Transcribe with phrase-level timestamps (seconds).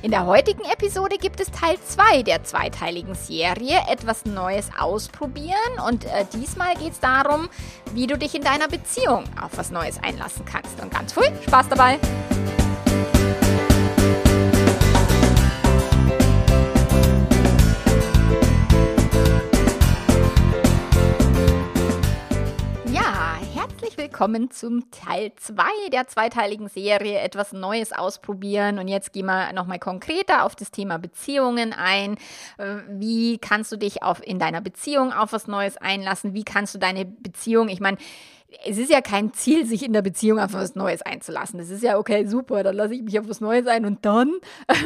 [0.00, 5.56] In der heutigen Episode gibt es Teil 2 der zweiteiligen Serie, etwas Neues ausprobieren
[5.88, 7.48] und äh, diesmal geht es darum,
[7.94, 10.80] wie du dich in deiner Beziehung auf was Neues einlassen kannst.
[10.80, 11.98] Und ganz viel Spaß dabei!
[24.08, 28.78] Willkommen zum Teil 2 der zweiteiligen Serie Etwas Neues ausprobieren.
[28.78, 32.14] Und jetzt gehen wir nochmal konkreter auf das Thema Beziehungen ein.
[32.56, 36.32] Äh, wie kannst du dich auf, in deiner Beziehung auf was Neues einlassen?
[36.32, 37.98] Wie kannst du deine Beziehung, ich meine,
[38.64, 41.58] es ist ja kein Ziel, sich in der Beziehung auf was Neues einzulassen.
[41.58, 44.32] Das ist ja okay, super, dann lasse ich mich auf was Neues ein und dann.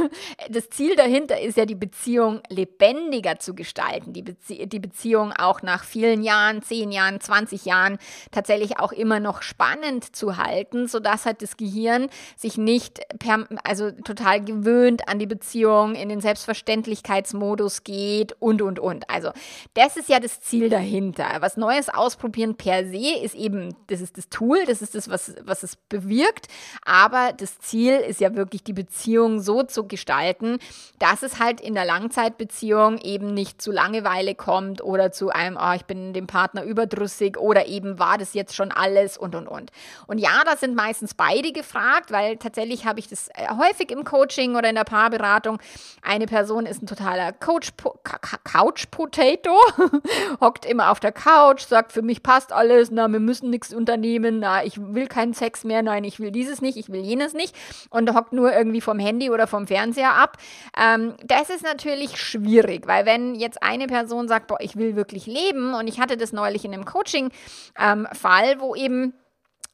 [0.51, 5.63] Das Ziel dahinter ist ja, die Beziehung lebendiger zu gestalten, die, Bezie die Beziehung auch
[5.63, 7.99] nach vielen Jahren, zehn Jahren, 20 Jahren
[8.33, 13.91] tatsächlich auch immer noch spannend zu halten, sodass halt das Gehirn sich nicht per, also
[13.91, 19.09] total gewöhnt an die Beziehung, in den Selbstverständlichkeitsmodus geht und, und, und.
[19.09, 19.31] Also
[19.75, 21.27] das ist ja das Ziel dahinter.
[21.41, 25.09] Was Neues ausprobieren per se ist eben eben, das ist das Tool, das ist das,
[25.09, 26.49] was, was es bewirkt.
[26.85, 30.59] Aber das Ziel ist ja wirklich, die Beziehung so zu gestalten,
[30.99, 35.73] dass es halt in der Langzeitbeziehung eben nicht zu Langeweile kommt oder zu einem, oh,
[35.75, 39.71] ich bin dem Partner überdrüssig oder eben war das jetzt schon alles und und und.
[40.07, 44.05] Und ja, da sind meistens beide gefragt, weil tatsächlich habe ich das äh, häufig im
[44.05, 45.59] Coaching oder in der Paarberatung.
[46.03, 47.73] Eine Person ist ein totaler Coach,
[48.45, 49.57] Couch Potato,
[50.41, 53.75] hockt immer auf der Couch, sagt, für mich passt alles, na, wir müssen müssen nichts
[53.75, 57.35] unternehmen, na, ich will keinen Sex mehr, nein, ich will dieses nicht, ich will jenes
[57.35, 57.55] nicht
[57.91, 60.39] und hockt nur irgendwie vom Handy oder vom Fernseher ab.
[60.79, 65.27] Ähm, das ist natürlich schwierig, weil wenn jetzt eine Person sagt, boah, ich will wirklich
[65.27, 69.15] leben und ich hatte das neulich in einem Coaching-Fall, ähm, wo eben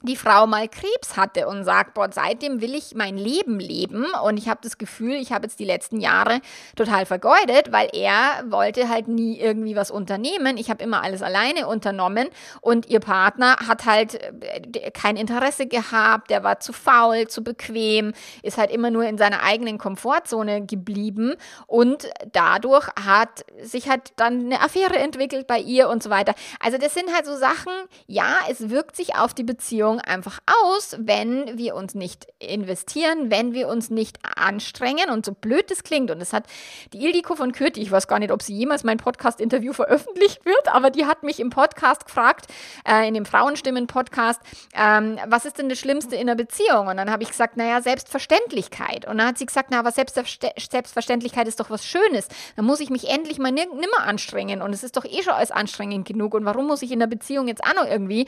[0.02, 4.06] die Frau mal Krebs hatte und sagt, boah, seitdem will ich mein Leben leben.
[4.24, 6.40] Und ich habe das Gefühl, ich habe jetzt die letzten Jahre
[6.76, 10.56] total vergeudet, weil er wollte halt nie irgendwie was unternehmen.
[10.56, 12.28] Ich habe immer alles alleine unternommen.
[12.60, 18.12] Und ihr Partner hat halt äh, kein Interesse gehabt, der war zu faul, zu bequem,
[18.42, 21.34] ist halt immer nur in seiner eigenen Komfortzone geblieben.
[21.66, 26.36] Und dadurch hat sich halt dann eine Affäre entwickelt bei ihr und so weiter.
[26.60, 27.72] Also das sind halt so Sachen,
[28.06, 33.30] ja, es wirkt sich auf die Beziehung Beziehung einfach aus, wenn wir uns nicht investieren,
[33.30, 36.10] wenn wir uns nicht anstrengen und so blöd das klingt.
[36.10, 36.44] Und es hat
[36.92, 40.68] die Ildiko von Kürti, ich weiß gar nicht, ob sie jemals mein Podcast-Interview veröffentlicht wird,
[40.68, 42.46] aber die hat mich im Podcast gefragt,
[42.86, 44.40] äh, in dem Frauenstimmen-Podcast,
[44.74, 46.88] ähm, was ist denn das Schlimmste in einer Beziehung?
[46.88, 49.06] Und dann habe ich gesagt, naja, Selbstverständlichkeit.
[49.06, 52.28] Und dann hat sie gesagt, na, aber Selbstverständlichkeit ist doch was Schönes.
[52.56, 54.62] Da muss ich mich endlich mal nimmer anstrengen.
[54.62, 56.34] Und es ist doch eh schon alles anstrengend genug.
[56.34, 58.26] Und warum muss ich in der Beziehung jetzt auch noch irgendwie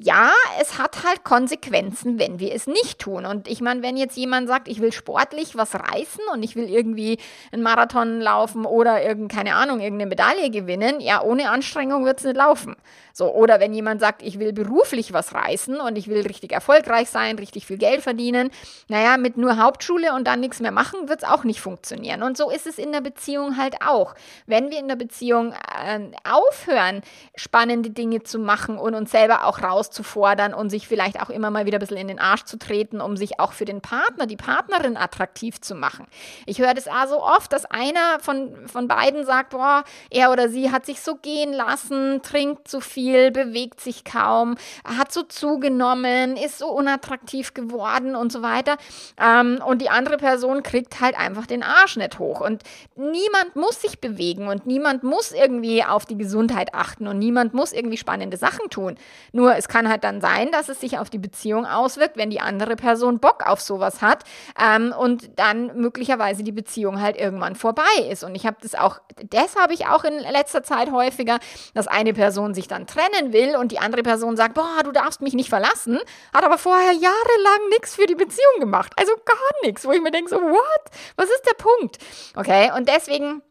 [0.00, 3.26] ja, es hat halt Konsequenzen, wenn wir es nicht tun.
[3.26, 6.70] Und ich meine, wenn jetzt jemand sagt, ich will sportlich was reißen und ich will
[6.70, 7.18] irgendwie
[7.50, 12.36] einen Marathon laufen oder irgend, Ahnung, irgendeine Medaille gewinnen, ja, ohne Anstrengung wird es nicht
[12.36, 12.76] laufen.
[13.18, 17.10] So, oder wenn jemand sagt, ich will beruflich was reißen und ich will richtig erfolgreich
[17.10, 18.52] sein, richtig viel Geld verdienen,
[18.86, 22.22] naja, mit nur Hauptschule und dann nichts mehr machen, wird es auch nicht funktionieren.
[22.22, 24.14] Und so ist es in der Beziehung halt auch.
[24.46, 27.02] Wenn wir in der Beziehung äh, aufhören,
[27.34, 31.66] spannende Dinge zu machen und uns selber auch rauszufordern und sich vielleicht auch immer mal
[31.66, 34.36] wieder ein bisschen in den Arsch zu treten, um sich auch für den Partner, die
[34.36, 36.06] Partnerin attraktiv zu machen.
[36.46, 40.48] Ich höre das auch so oft, dass einer von, von beiden sagt, boah, er oder
[40.48, 45.22] sie hat sich so gehen lassen, trinkt zu viel viel, bewegt sich kaum, hat so
[45.22, 48.76] zugenommen, ist so unattraktiv geworden und so weiter.
[49.18, 52.40] Ähm, und die andere Person kriegt halt einfach den Arsch nicht hoch.
[52.40, 52.62] Und
[52.96, 57.72] niemand muss sich bewegen und niemand muss irgendwie auf die Gesundheit achten und niemand muss
[57.72, 58.96] irgendwie spannende Sachen tun.
[59.32, 62.40] Nur es kann halt dann sein, dass es sich auf die Beziehung auswirkt, wenn die
[62.40, 64.24] andere Person Bock auf sowas hat
[64.60, 68.22] ähm, und dann möglicherweise die Beziehung halt irgendwann vorbei ist.
[68.24, 69.00] Und ich habe das auch,
[69.30, 71.38] das habe ich auch in letzter Zeit häufiger,
[71.74, 74.92] dass eine Person sich dann trennt trennen will und die andere Person sagt, boah, du
[74.92, 75.98] darfst mich nicht verlassen,
[76.32, 78.92] hat aber vorher jahrelang nichts für die Beziehung gemacht.
[78.96, 80.84] Also gar nichts, wo ich mir denke, so, what?
[81.16, 81.98] Was ist der Punkt?
[82.34, 83.42] Okay, und deswegen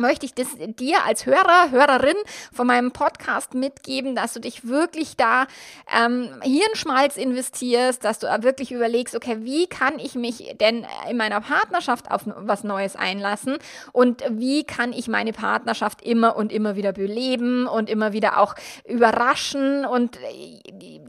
[0.00, 2.14] möchte ich das dir als Hörer, Hörerin
[2.52, 5.48] von meinem Podcast mitgeben, dass du dich wirklich da
[5.92, 11.40] ähm, Hirnschmalz investierst, dass du wirklich überlegst, okay, wie kann ich mich denn in meiner
[11.40, 13.58] Partnerschaft auf was Neues einlassen
[13.90, 18.54] und wie kann ich meine Partnerschaft immer und immer wieder beleben und immer wieder auch
[18.84, 20.16] überraschen und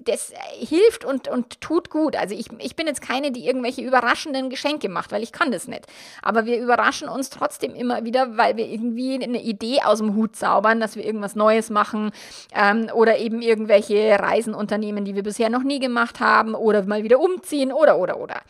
[0.05, 2.15] das hilft und, und tut gut.
[2.15, 5.67] Also ich, ich bin jetzt keine, die irgendwelche überraschenden Geschenke macht, weil ich kann das
[5.67, 5.85] nicht.
[6.23, 10.35] Aber wir überraschen uns trotzdem immer wieder, weil wir irgendwie eine Idee aus dem Hut
[10.35, 12.11] zaubern, dass wir irgendwas Neues machen
[12.53, 17.03] ähm, oder eben irgendwelche Reisen unternehmen, die wir bisher noch nie gemacht haben oder mal
[17.03, 18.41] wieder umziehen oder, oder, oder.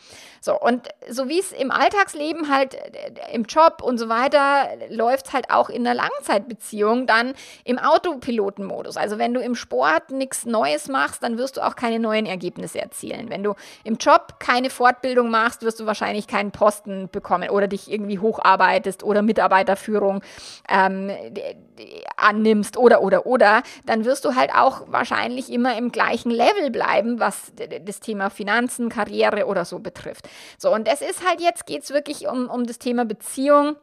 [0.42, 5.32] So, und so wie es im Alltagsleben halt, äh, im Job und so weiter, läuft
[5.34, 7.34] halt auch in der Langzeitbeziehung dann
[7.64, 8.96] im Autopilotenmodus.
[8.96, 12.80] Also wenn du im Sport nichts Neues machst, dann wirst du auch keine neuen Ergebnisse
[12.80, 13.28] erzielen.
[13.28, 13.54] Wenn du
[13.84, 19.02] im Job keine Fortbildung machst, wirst du wahrscheinlich keinen Posten bekommen oder dich irgendwie hocharbeitest
[19.02, 20.19] oder Mitarbeiterführung
[20.68, 21.10] ähm,
[22.16, 27.20] annimmst oder, oder, oder, dann wirst du halt auch wahrscheinlich immer im gleichen Level bleiben,
[27.20, 27.52] was
[27.84, 30.28] das Thema Finanzen, Karriere oder so betrifft.
[30.58, 33.76] So, und es ist halt jetzt, geht es wirklich um, um das Thema Beziehung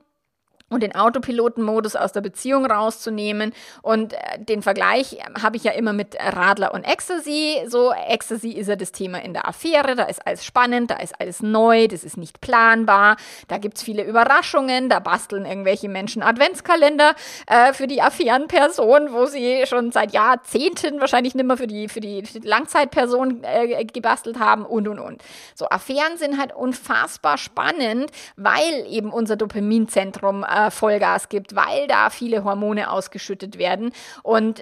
[0.69, 3.54] und den Autopilotenmodus aus der Beziehung rauszunehmen.
[3.81, 7.62] Und äh, den Vergleich ähm, habe ich ja immer mit Radler und Ecstasy.
[7.68, 11.19] So, Ecstasy ist ja das Thema in der Affäre, da ist alles spannend, da ist
[11.19, 13.16] alles neu, das ist nicht planbar,
[13.48, 17.16] da gibt es viele Überraschungen, da basteln irgendwelche Menschen Adventskalender
[17.48, 22.02] äh, für die Affärenperson, wo sie schon seit Jahrzehnten wahrscheinlich nicht mehr für die, für
[22.02, 25.24] die, für die Langzeitperson äh, gebastelt haben und und und.
[25.56, 31.88] So, Affären sind halt unfassbar spannend, weil eben unser Dopaminzentrum äh, äh, Vollgas gibt, weil
[31.88, 33.92] da viele Hormone ausgeschüttet werden
[34.24, 34.62] und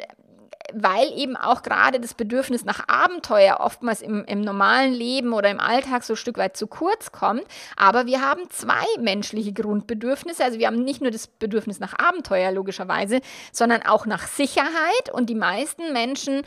[0.74, 5.59] weil eben auch gerade das Bedürfnis nach Abenteuer oftmals im, im, normalen Leben oder im
[5.59, 7.44] Alltag so ein Stück weit zu kurz kommt.
[7.77, 10.44] Aber wir haben zwei menschliche Grundbedürfnisse.
[10.44, 13.21] Also wir haben nicht nur das Bedürfnis nach Abenteuer logischerweise,
[13.51, 15.12] sondern auch nach Sicherheit.
[15.13, 16.42] Und die meisten Menschen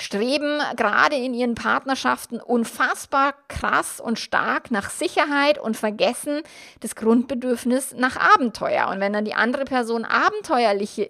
[0.00, 6.42] streben gerade in ihren Partnerschaften unfassbar krass und stark nach Sicherheit und vergessen
[6.80, 8.88] das Grundbedürfnis nach Abenteuer.
[8.88, 11.06] Und wenn dann die andere Person abenteuerlicher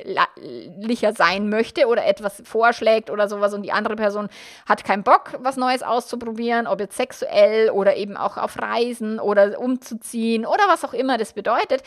[1.15, 4.29] sein möchte oder etwas vorschlägt oder sowas und die andere Person
[4.67, 9.59] hat keinen Bock, was Neues auszuprobieren, ob jetzt sexuell oder eben auch auf Reisen oder
[9.59, 11.83] umzuziehen oder was auch immer das bedeutet,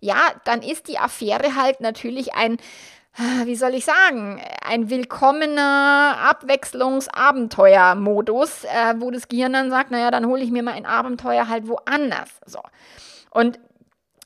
[0.00, 2.58] ja, dann ist die Affäre halt natürlich ein
[3.44, 10.26] wie soll ich sagen, ein willkommener Abwechslungsabenteuermodus, äh, wo das Gehirn dann sagt, naja, dann
[10.26, 12.30] hole ich mir mal ein Abenteuer halt woanders.
[12.46, 12.60] So.
[13.30, 13.58] Und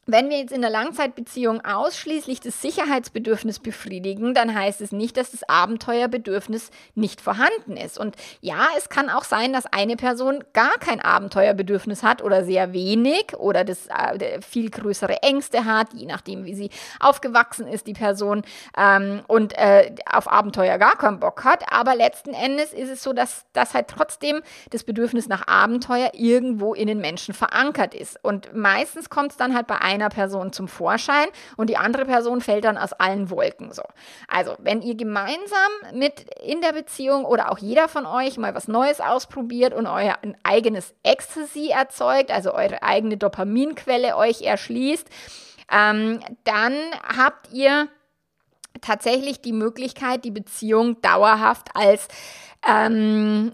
[0.06, 5.31] wenn wir jetzt in der Langzeitbeziehung ausschließlich das Sicherheitsbedürfnis befriedigen, dann heißt es nicht, dass
[5.31, 7.99] das Abenteuerbedürfnis nicht vorhanden ist.
[7.99, 12.72] Und ja, es kann auch sein, dass eine Person gar kein Abenteuerbedürfnis hat oder sehr
[12.72, 17.93] wenig oder das äh, viel größere Ängste hat, je nachdem, wie sie aufgewachsen ist, die
[17.93, 18.43] Person,
[18.76, 21.72] ähm, und äh, auf Abenteuer gar keinen Bock hat.
[21.72, 26.75] Aber letzten Endes ist es so, dass, dass halt trotzdem das Bedürfnis nach Abenteuer irgendwo
[26.75, 28.19] in den Menschen verankert ist.
[28.25, 32.41] Und meistens kommt es dann halt bei einer Person zum Vorschein und die andere Person
[32.41, 33.83] fällt dann aus allen Wolken so.
[34.29, 38.69] Also, wenn ihr gemeinsam mit in der Beziehung oder auch jeder von euch mal was
[38.69, 45.06] Neues ausprobiert und euer eigenes Ecstasy erzeugt, also eure eigene Dopaminquelle euch erschließt,
[45.71, 46.75] ähm, dann
[47.17, 47.89] habt ihr
[48.81, 52.09] tatsächlich die Möglichkeit, die Beziehung dauerhaft als
[52.67, 53.53] ähm,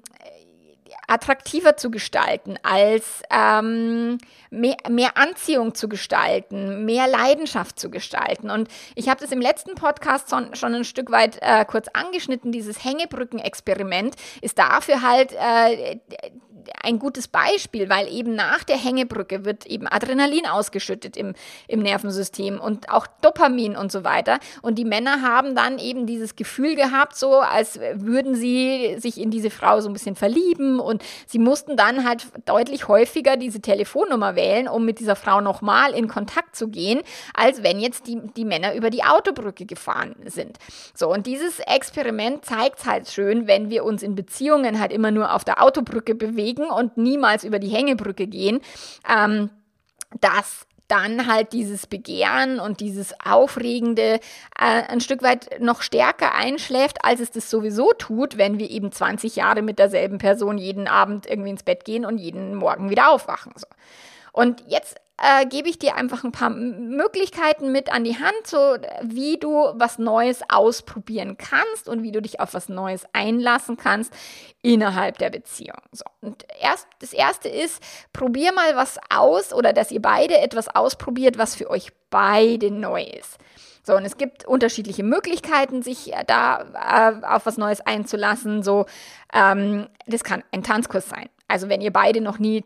[1.08, 4.19] attraktiver zu gestalten, als ähm,
[4.50, 8.50] mehr, mehr Anziehung zu gestalten, mehr Leidenschaft zu gestalten.
[8.50, 12.52] Und ich habe das im letzten Podcast schon, ein Stück weit äh, kurz angeschnitten.
[12.52, 15.99] Dieses Hängebrücken-Experiment ist dafür halt äh,
[16.82, 21.34] ein gutes Beispiel, weil eben nach der Hängebrücke wird eben Adrenalin ausgeschüttet im,
[21.66, 24.38] im Nervensystem und auch Dopamin und so weiter.
[24.62, 29.30] Und die Männer haben dann eben dieses Gefühl gehabt, so als würden sie sich in
[29.30, 34.37] diese Frau so ein bisschen verlieben und sie mussten dann halt deutlich häufiger diese Telefonnummer
[34.37, 37.00] wählen, um mit dieser Frau nochmal in Kontakt zu gehen,
[37.34, 40.58] als wenn jetzt die, die Männer über die Autobrücke gefahren sind.
[40.94, 45.10] So, und dieses Experiment zeigt es halt schön, wenn wir uns in Beziehungen halt immer
[45.10, 48.60] nur auf der Autobrücke bewegen, bewegen und niemals über die Hängebrücke gehen,
[49.08, 49.50] ähm,
[50.20, 54.20] dass dann halt dieses Begehren und dieses Aufregende
[54.58, 58.90] äh, ein Stück weit noch stärker einschläft, als es das sowieso tut, wenn wir eben
[58.90, 63.10] 20 Jahre mit derselben Person jeden Abend irgendwie ins Bett gehen und jeden Morgen wieder
[63.10, 63.52] aufwachen.
[63.54, 63.66] So.
[64.32, 68.76] Und jetzt äh, gebe ich dir einfach ein paar Möglichkeiten mit an die Hand, so
[69.02, 74.12] wie du was Neues ausprobieren kannst und wie du dich auf was Neues einlassen kannst
[74.62, 75.78] innerhalb der Beziehung.
[75.92, 76.04] So.
[76.20, 77.82] Und erst, das erste ist,
[78.12, 83.02] probier mal was aus oder dass ihr beide etwas ausprobiert, was für euch beide neu
[83.02, 83.38] ist.
[83.88, 88.62] So, und es gibt unterschiedliche Möglichkeiten, sich äh, da äh, auf was Neues einzulassen.
[88.62, 88.84] So,
[89.32, 91.30] ähm, das kann ein Tanzkurs sein.
[91.48, 92.64] Also wenn ihr beide noch nie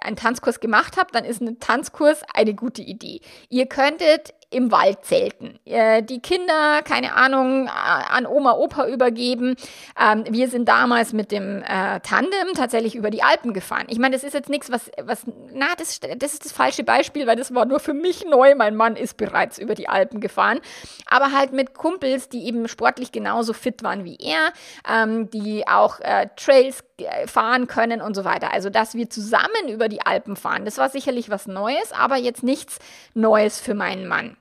[0.00, 3.20] einen Tanzkurs gemacht habt, dann ist ein Tanzkurs eine gute Idee.
[3.48, 5.58] Ihr könntet im Wald zelten.
[5.64, 9.56] Äh, die Kinder, keine Ahnung, an Oma, Opa übergeben.
[10.00, 13.86] Ähm, wir sind damals mit dem äh, Tandem tatsächlich über die Alpen gefahren.
[13.88, 17.26] Ich meine, das ist jetzt nichts, was, was, na, das, das ist das falsche Beispiel,
[17.26, 18.54] weil das war nur für mich neu.
[18.54, 20.60] Mein Mann ist bereits über die Alpen gefahren.
[21.06, 24.52] Aber halt mit Kumpels, die eben sportlich genauso fit waren wie er,
[24.88, 26.93] ähm, die auch äh, Trails äh,
[27.26, 28.52] fahren können und so weiter.
[28.52, 32.42] Also, dass wir zusammen über die Alpen fahren, das war sicherlich was Neues, aber jetzt
[32.42, 32.78] nichts
[33.14, 34.36] Neues für meinen Mann.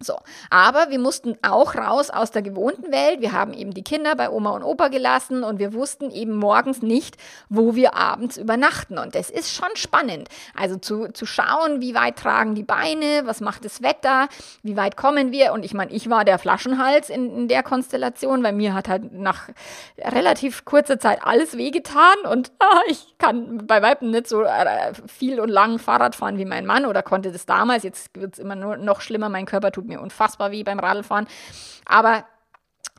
[0.00, 0.16] So,
[0.48, 3.20] aber wir mussten auch raus aus der gewohnten Welt.
[3.20, 6.82] Wir haben eben die Kinder bei Oma und Opa gelassen und wir wussten eben morgens
[6.82, 7.16] nicht,
[7.48, 8.96] wo wir abends übernachten.
[8.96, 10.28] Und das ist schon spannend.
[10.54, 14.28] Also zu, zu schauen, wie weit tragen die Beine, was macht das Wetter,
[14.62, 15.52] wie weit kommen wir.
[15.52, 19.12] Und ich meine, ich war der Flaschenhals in, in der Konstellation, weil mir hat halt
[19.12, 19.48] nach
[19.98, 25.40] relativ kurzer Zeit alles wehgetan und ah, ich kann bei Weitem nicht so äh, viel
[25.40, 27.82] und lang Fahrrad fahren wie mein Mann oder konnte das damals.
[27.82, 29.28] Jetzt wird es immer nur noch schlimmer.
[29.28, 31.26] Mein Körper tut mir unfassbar wie beim Radlfahren.
[31.84, 32.24] Aber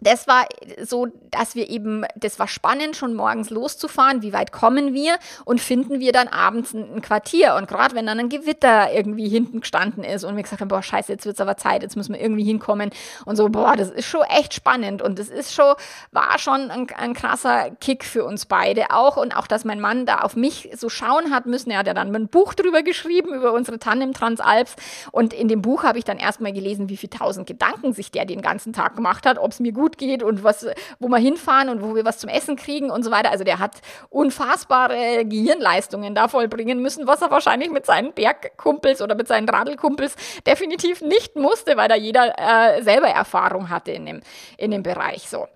[0.01, 0.45] das war
[0.83, 4.21] so, dass wir eben, das war spannend, schon morgens loszufahren.
[4.21, 7.55] Wie weit kommen wir und finden wir dann abends ein, Quartier?
[7.55, 10.83] Und gerade wenn dann ein Gewitter irgendwie hinten gestanden ist und wir gesagt haben, boah,
[10.83, 12.91] scheiße, jetzt wird es aber Zeit, jetzt müssen wir irgendwie hinkommen.
[13.25, 15.01] Und so, boah, das ist schon echt spannend.
[15.01, 15.75] Und das ist schon,
[16.11, 19.17] war schon ein, ein krasser Kick für uns beide auch.
[19.17, 21.71] Und auch, dass mein Mann da auf mich so schauen hat müssen.
[21.71, 24.75] Er hat ja dann ein Buch drüber geschrieben, über unsere Tandem Transalps.
[25.11, 28.25] Und in dem Buch habe ich dann erstmal gelesen, wie viele tausend Gedanken sich der
[28.25, 30.67] den ganzen Tag gemacht hat, ob es mir gut gut geht und was,
[30.99, 33.31] wo wir hinfahren und wo wir was zum Essen kriegen und so weiter.
[33.31, 33.77] Also der hat
[34.09, 40.15] unfassbare Gehirnleistungen da vollbringen müssen, was er wahrscheinlich mit seinen Bergkumpels oder mit seinen Radelkumpels
[40.45, 44.21] definitiv nicht musste, weil da jeder äh, selber Erfahrung hatte in dem,
[44.57, 45.47] in dem Bereich so.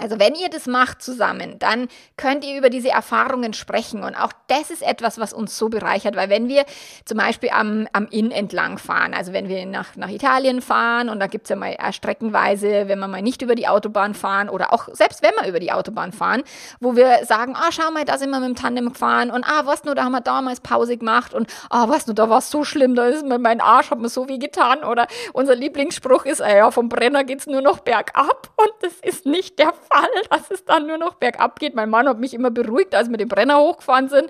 [0.00, 4.02] Also wenn ihr das macht zusammen, dann könnt ihr über diese Erfahrungen sprechen.
[4.02, 6.64] Und auch das ist etwas, was uns so bereichert, weil wenn wir
[7.04, 11.20] zum Beispiel am, am Inn entlang fahren, also wenn wir nach, nach Italien fahren und
[11.20, 14.48] da gibt es ja mal äh, streckenweise, wenn wir mal nicht über die Autobahn fahren
[14.48, 16.42] oder auch selbst wenn wir über die Autobahn fahren,
[16.80, 19.62] wo wir sagen, ah, schau mal, da sind wir mit dem Tandem gefahren und ah,
[19.64, 22.50] was nur, da haben wir damals Pause gemacht und ah, was nur, da war es
[22.50, 26.24] so schlimm, da ist mir mein Arsch, hat mir so wie getan oder unser Lieblingsspruch
[26.24, 29.72] ist, ah ja, vom Brenner geht es nur noch bergab und das ist nicht der
[29.72, 29.85] Fall,
[30.30, 31.74] dass es dann nur noch bergab geht.
[31.74, 34.28] Mein Mann hat mich immer beruhigt, als wir den Brenner hochgefahren sind,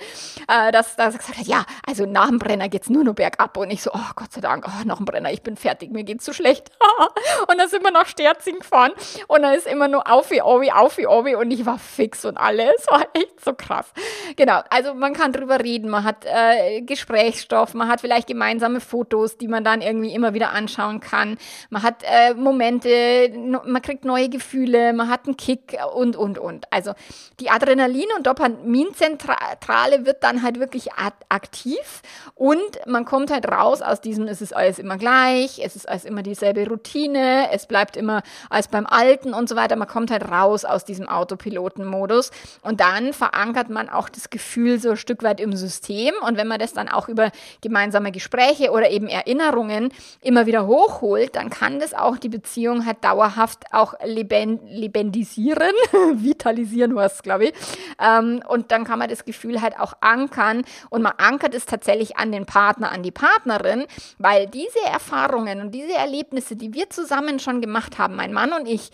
[0.48, 3.14] äh, dass, dass er gesagt hat, ja, also nach dem Brenner geht es nur noch
[3.14, 3.56] bergab.
[3.56, 6.04] Und ich so, oh Gott sei Dank, oh, nach dem Brenner, ich bin fertig, mir
[6.04, 6.70] geht's so schlecht.
[7.48, 8.92] und dann sind wir nach Sterzing gefahren
[9.28, 12.24] und dann ist immer nur auf wie Obi, auf wie Obi und ich war fix
[12.24, 12.86] und alles.
[12.90, 13.92] war echt so krass.
[14.36, 19.36] Genau, also man kann drüber reden, man hat äh, Gesprächsstoff, man hat vielleicht gemeinsame Fotos,
[19.36, 21.38] die man dann irgendwie immer wieder anschauen kann.
[21.70, 23.30] Man hat äh, Momente,
[23.64, 26.72] man kriegt neue Gefühle, man hat Kick und, und, und.
[26.72, 26.92] Also
[27.40, 30.92] die Adrenalin- und Dopaminzentrale wird dann halt wirklich
[31.28, 32.02] aktiv
[32.34, 36.04] und man kommt halt raus aus diesem, es ist alles immer gleich, es ist alles
[36.04, 39.76] immer dieselbe Routine, es bleibt immer als beim Alten und so weiter.
[39.76, 42.30] Man kommt halt raus aus diesem Autopilotenmodus
[42.62, 46.48] und dann verankert man auch das Gefühl so ein Stück weit im System und wenn
[46.48, 51.80] man das dann auch über gemeinsame Gespräche oder eben Erinnerungen immer wieder hochholt, dann kann
[51.80, 55.74] das auch die Beziehung halt dauerhaft auch lebend, lebendisieren vitalisieren.
[56.22, 57.52] vitalisieren war es, glaube ich.
[58.00, 62.16] Ähm, und dann kann man das Gefühl halt auch ankern und man ankert es tatsächlich
[62.16, 63.86] an den Partner, an die Partnerin,
[64.18, 68.66] weil diese Erfahrungen und diese Erlebnisse, die wir zusammen schon gemacht haben, mein Mann und
[68.66, 68.90] ich,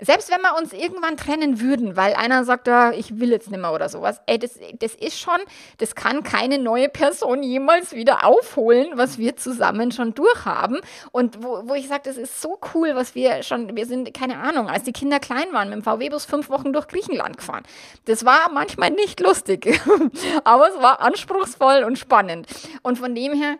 [0.00, 3.60] selbst wenn wir uns irgendwann trennen würden, weil einer sagt, ja, ich will jetzt nicht
[3.60, 5.38] mehr oder sowas, ey, das, das ist schon,
[5.78, 10.80] das kann keine neue Person jemals wieder aufholen, was wir zusammen schon durchhaben.
[11.12, 14.38] Und wo, wo ich sage, das ist so cool, was wir schon, wir sind, keine
[14.38, 17.64] Ahnung, als die Kinder klein waren, mit dem VW-Bus fünf Wochen durch Griechenland gefahren.
[18.06, 19.80] Das war manchmal nicht lustig,
[20.44, 22.46] aber es war anspruchsvoll und spannend.
[22.82, 23.56] Und von dem her,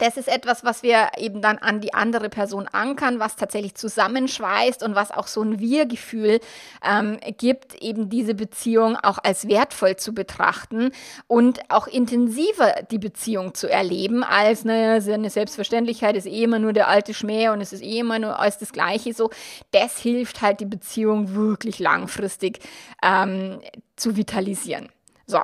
[0.00, 4.82] das ist etwas, was wir eben dann an die andere Person ankern, was tatsächlich zusammenschweißt
[4.82, 6.40] und was auch so ein Wir-Gefühl
[6.82, 10.92] ähm, gibt, eben diese Beziehung auch als wertvoll zu betrachten
[11.26, 16.72] und auch intensiver die Beziehung zu erleben, als eine, eine Selbstverständlichkeit ist eh immer nur
[16.72, 19.12] der alte Schmäh und es ist eh immer nur alles das Gleiche.
[19.12, 19.30] So,
[19.70, 22.60] das hilft halt die Beziehung wirklich langfristig
[23.02, 23.60] ähm,
[23.96, 24.88] zu vitalisieren.
[25.26, 25.40] So,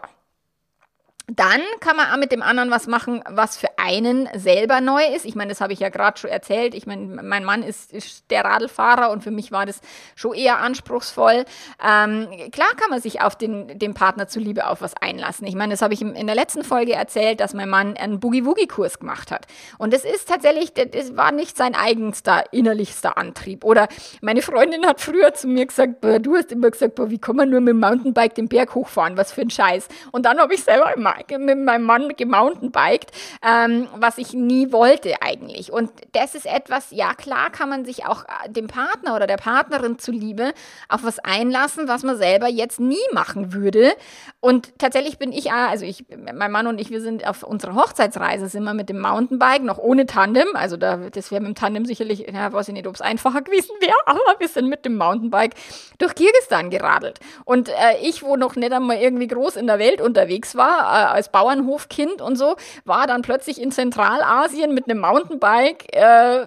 [1.29, 5.25] dann kann man auch mit dem anderen was machen, was für einen selber neu ist.
[5.25, 6.73] Ich meine, das habe ich ja gerade schon erzählt.
[6.73, 9.81] Ich meine, mein Mann ist, ist, der Radlfahrer und für mich war das
[10.15, 11.45] schon eher anspruchsvoll.
[11.85, 15.49] Ähm, klar kann man sich auf den, den Partner zuliebe auf was einlassen.
[15.49, 19.01] Ich meine, das habe ich in der letzten Folge erzählt, dass mein Mann einen Boogie-Woogie-Kurs
[19.01, 19.47] gemacht hat.
[19.79, 23.65] Und das ist tatsächlich, das war nicht sein eigenster, innerlichster Antrieb.
[23.65, 23.89] Oder
[24.21, 27.61] meine Freundin hat früher zu mir gesagt, du hast immer gesagt, wie kann man nur
[27.61, 29.17] mit dem Mountainbike den Berg hochfahren?
[29.17, 29.89] Was für ein Scheiß.
[30.13, 33.11] Und dann habe ich selber immer mit meinem Mann gemountainbiked,
[33.43, 35.73] ähm, was ich nie wollte eigentlich.
[35.73, 39.37] Und das ist etwas, ja klar kann man sich auch äh, dem Partner oder der
[39.37, 40.53] Partnerin zuliebe
[40.89, 43.93] auf was einlassen, was man selber jetzt nie machen würde.
[44.41, 46.05] Und tatsächlich bin ich, also ich,
[46.35, 49.79] mein Mann und ich, wir sind auf unserer Hochzeitsreise, sind wir mit dem Mountainbike, noch
[49.79, 52.95] ohne Tandem, also da, das wäre mit dem Tandem sicherlich, ja, weiß ich nicht, ob
[52.95, 55.55] es einfacher gewesen wäre, aber wir sind mit dem Mountainbike
[55.99, 57.21] durch Kirgisistan geradelt.
[57.45, 61.06] Und äh, ich, wo noch nicht einmal irgendwie groß in der Welt unterwegs war, äh,
[61.11, 66.47] als Bauernhofkind und so, war dann plötzlich in Zentralasien mit einem Mountainbike äh,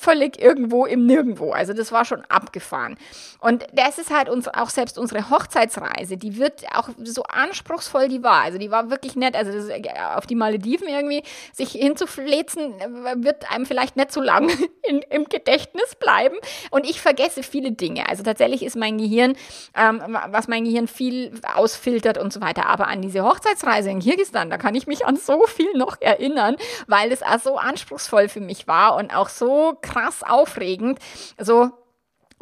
[0.00, 1.52] völlig irgendwo im Nirgendwo.
[1.52, 2.96] Also das war schon abgefahren.
[3.38, 8.22] Und das ist halt uns auch selbst unsere Hochzeitsreise, die wird auch so anspruchsvoll die
[8.22, 8.42] war.
[8.42, 9.36] Also die war wirklich nett.
[9.36, 9.82] Also das, äh,
[10.16, 14.50] auf die Malediven irgendwie sich hinzuflezen, äh, wird einem vielleicht nicht so lang
[15.10, 16.36] im Gedächtnis bleiben.
[16.70, 18.08] Und ich vergesse viele Dinge.
[18.08, 19.34] Also tatsächlich ist mein Gehirn,
[19.76, 22.66] ähm, was mein Gehirn viel ausfiltert und so weiter.
[22.66, 26.56] Aber an diese Hochzeitsreise in Kirgisistan, da kann ich mich an so viel noch erinnern,
[26.86, 30.98] weil es auch so anspruchsvoll für mich war und auch so krass aufregend.
[31.38, 31.70] So,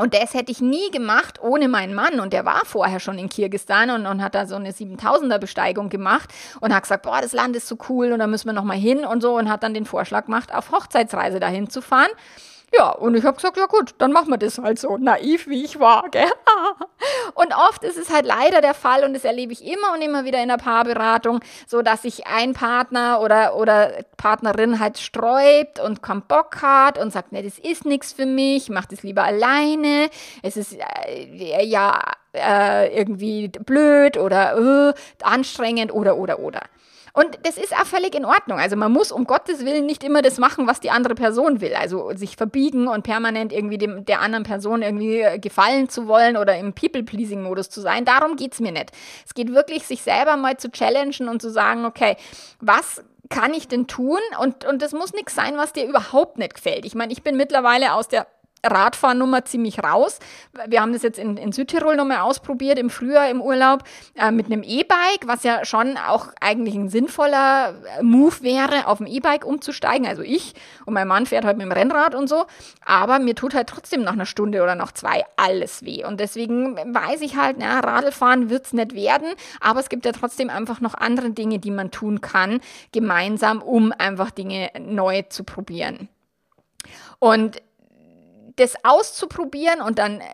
[0.00, 2.20] und das hätte ich nie gemacht ohne meinen Mann.
[2.20, 5.88] Und der war vorher schon in Kirgisistan und, und hat da so eine 7000er Besteigung
[5.88, 8.76] gemacht und hat gesagt, boah, das Land ist so cool und da müssen wir nochmal
[8.76, 12.10] hin und so und hat dann den Vorschlag gemacht, auf Hochzeitsreise dahin zu fahren.
[12.76, 15.64] Ja, und ich habe gesagt, ja gut, dann machen wir das halt so, naiv wie
[15.64, 16.08] ich war.
[16.10, 16.30] Gell?
[17.34, 20.24] Und oft ist es halt leider der Fall, und das erlebe ich immer und immer
[20.24, 26.02] wieder in der Paarberatung, so dass sich ein Partner oder, oder Partnerin halt sträubt und
[26.02, 30.08] keinen Bock hat und sagt, nee, das ist nichts für mich, mach das lieber alleine,
[30.42, 32.00] es ist äh, ja
[32.34, 36.62] äh, irgendwie blöd oder äh, anstrengend oder, oder, oder.
[37.18, 38.60] Und das ist auch völlig in Ordnung.
[38.60, 41.74] Also man muss um Gottes Willen nicht immer das machen, was die andere Person will.
[41.74, 46.36] Also sich verbiegen und permanent irgendwie dem, der anderen Person irgendwie äh, gefallen zu wollen
[46.36, 48.04] oder im People-Pleasing-Modus zu sein.
[48.04, 48.92] Darum geht es mir nicht.
[49.26, 52.16] Es geht wirklich, sich selber mal zu challengen und zu sagen, okay,
[52.60, 54.20] was kann ich denn tun?
[54.40, 56.84] Und, und das muss nichts sein, was dir überhaupt nicht gefällt.
[56.84, 58.28] Ich meine, ich bin mittlerweile aus der
[58.64, 60.18] Radfahrnummer ziemlich raus.
[60.66, 64.46] Wir haben das jetzt in, in Südtirol nochmal ausprobiert, im Frühjahr im Urlaub, äh, mit
[64.46, 70.06] einem E-Bike, was ja schon auch eigentlich ein sinnvoller Move wäre, auf ein E-Bike umzusteigen.
[70.06, 70.54] Also ich
[70.86, 72.46] und mein Mann fährt halt mit dem Rennrad und so.
[72.84, 76.04] Aber mir tut halt trotzdem nach einer Stunde oder nach zwei alles weh.
[76.04, 79.28] Und deswegen weiß ich halt, na, Radlfahren wird es nicht werden.
[79.60, 82.60] Aber es gibt ja trotzdem einfach noch andere Dinge, die man tun kann,
[82.92, 86.08] gemeinsam, um einfach Dinge neu zu probieren.
[87.18, 87.60] Und
[88.58, 90.24] das auszuprobieren und dann äh,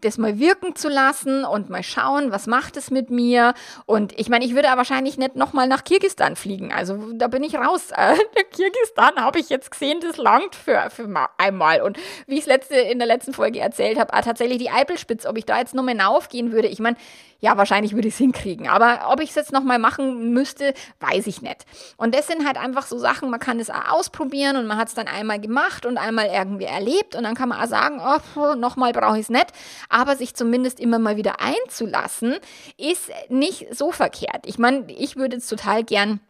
[0.00, 3.54] das mal wirken zu lassen und mal schauen, was macht es mit mir.
[3.86, 6.72] Und ich meine, ich würde wahrscheinlich nicht nochmal nach Kirgistan fliegen.
[6.72, 7.90] Also da bin ich raus.
[8.02, 8.16] Äh,
[8.50, 11.82] Kirgistan habe ich jetzt gesehen, das langt für, für einmal.
[11.82, 15.36] Und wie ich es in der letzten Folge erzählt habe, ah, tatsächlich die Eipelspitze, ob
[15.36, 16.68] ich da jetzt nochmal hinaufgehen würde.
[16.68, 16.96] Ich meine,
[17.42, 18.68] ja, wahrscheinlich würde ich es hinkriegen.
[18.68, 21.66] Aber ob ich es jetzt nochmal machen müsste, weiß ich nicht.
[21.96, 24.94] Und das sind halt einfach so Sachen, man kann es ausprobieren und man hat es
[24.94, 28.92] dann einmal gemacht und einmal irgendwie erlebt und dann kann man auch sagen, oh, nochmal
[28.92, 29.48] brauche ich es nicht.
[29.88, 32.36] Aber sich zumindest immer mal wieder einzulassen,
[32.78, 34.46] ist nicht so verkehrt.
[34.46, 36.20] Ich meine, ich würde es total gern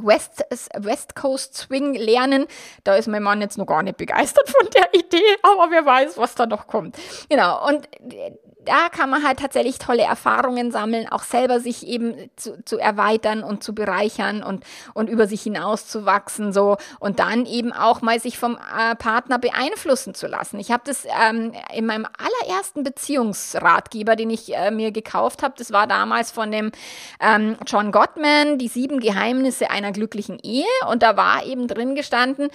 [0.00, 0.42] West,
[0.74, 2.46] West Coast Swing lernen.
[2.84, 6.16] Da ist mein Mann jetzt noch gar nicht begeistert von der Idee, aber wer weiß,
[6.16, 6.96] was da noch kommt.
[7.28, 7.68] Genau.
[7.68, 7.86] Und
[8.64, 13.42] da kann man halt tatsächlich tolle Erfahrungen sammeln, auch selber sich eben zu, zu erweitern
[13.42, 18.02] und zu bereichern und, und über sich hinaus zu wachsen, so und dann eben auch
[18.02, 20.58] mal sich vom äh, Partner beeinflussen zu lassen.
[20.58, 25.72] Ich habe das ähm, in meinem allerersten Beziehungsratgeber, den ich äh, mir gekauft habe, das
[25.72, 26.70] war damals von dem
[27.20, 32.50] ähm, John Gottman, die sieben Geheimnisse einer glücklichen Ehe und da war eben drin gestanden,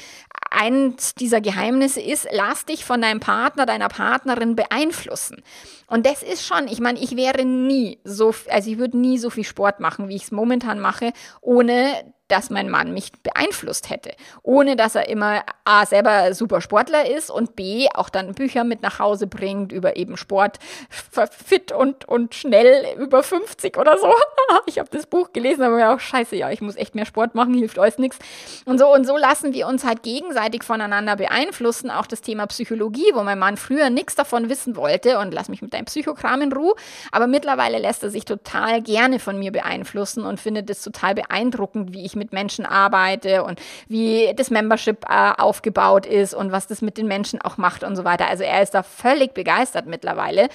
[0.55, 5.43] eins dieser Geheimnisse ist, lass dich von deinem Partner, deiner Partnerin beeinflussen.
[5.87, 9.29] Und das ist schon, ich meine, ich wäre nie so, also ich würde nie so
[9.29, 14.11] viel Sport machen, wie ich es momentan mache, ohne dass mein Mann mich beeinflusst hätte.
[14.41, 18.81] Ohne dass er immer A, selber super Sportler ist und B, auch dann Bücher mit
[18.81, 20.57] nach Hause bringt über eben Sport,
[20.89, 24.11] fit und, und schnell über 50 oder so.
[24.65, 27.35] ich habe das Buch gelesen, aber mir auch scheiße, ja, ich muss echt mehr Sport
[27.35, 28.17] machen, hilft euch nichts.
[28.65, 31.91] Und so, und so lassen wir uns halt gegenseitig voneinander beeinflussen.
[31.91, 35.61] Auch das Thema Psychologie, wo mein Mann früher nichts davon wissen wollte und lass mich
[35.61, 36.75] mit deinem Psychokram in Ruhe.
[37.11, 41.93] Aber mittlerweile lässt er sich total gerne von mir beeinflussen und findet es total beeindruckend,
[41.93, 46.67] wie ich ich mit Menschen arbeite und wie das Membership äh, aufgebaut ist und was
[46.67, 48.27] das mit den Menschen auch macht und so weiter.
[48.27, 50.49] Also er ist da völlig begeistert mittlerweile,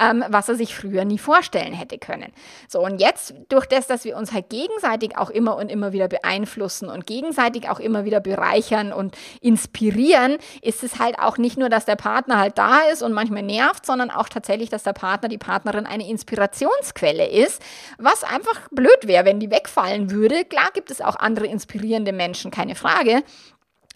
[0.00, 2.32] ähm, was er sich früher nie vorstellen hätte können.
[2.68, 6.08] So, und jetzt durch das, dass wir uns halt gegenseitig auch immer und immer wieder
[6.08, 11.68] beeinflussen und gegenseitig auch immer wieder bereichern und inspirieren, ist es halt auch nicht nur,
[11.68, 15.28] dass der Partner halt da ist und manchmal nervt, sondern auch tatsächlich, dass der Partner,
[15.28, 17.62] die Partnerin eine Inspirationsquelle ist,
[17.98, 20.44] was einfach blöd wäre, wenn die wegfallen würde.
[20.44, 23.22] Klar gibt es auch andere inspirierende Menschen, keine Frage.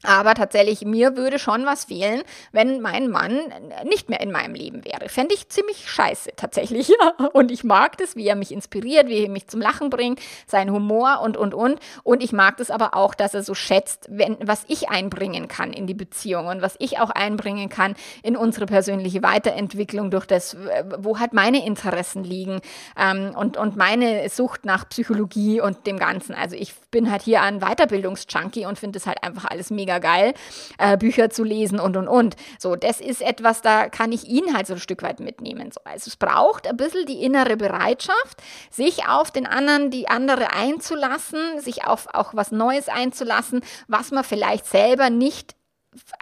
[0.02, 3.38] Aber tatsächlich, mir würde schon was fehlen, wenn mein Mann
[3.84, 5.10] nicht mehr in meinem Leben wäre.
[5.10, 6.90] Fände ich ziemlich scheiße, tatsächlich.
[7.34, 10.70] Und ich mag das, wie er mich inspiriert, wie er mich zum Lachen bringt, sein
[10.70, 11.80] Humor und, und, und.
[12.02, 15.72] Und ich mag das aber auch, dass er so schätzt, wenn, was ich einbringen kann
[15.72, 20.56] in die Beziehung und was ich auch einbringen kann in unsere persönliche Weiterentwicklung durch das,
[20.98, 22.60] wo halt meine Interessen liegen
[22.98, 26.34] ähm, und, und meine Sucht nach Psychologie und dem Ganzen.
[26.34, 29.98] Also ich bin halt hier ein Weiterbildungsjunkie und finde es halt einfach alles mega mega
[29.98, 30.34] geil,
[30.78, 32.36] äh, Bücher zu lesen und und und.
[32.58, 35.72] So, das ist etwas, da kann ich ihn halt so ein Stück weit mitnehmen.
[35.72, 40.52] So, also es braucht ein bisschen die innere Bereitschaft, sich auf den anderen, die andere
[40.52, 45.56] einzulassen, sich auf auch was Neues einzulassen, was man vielleicht selber nicht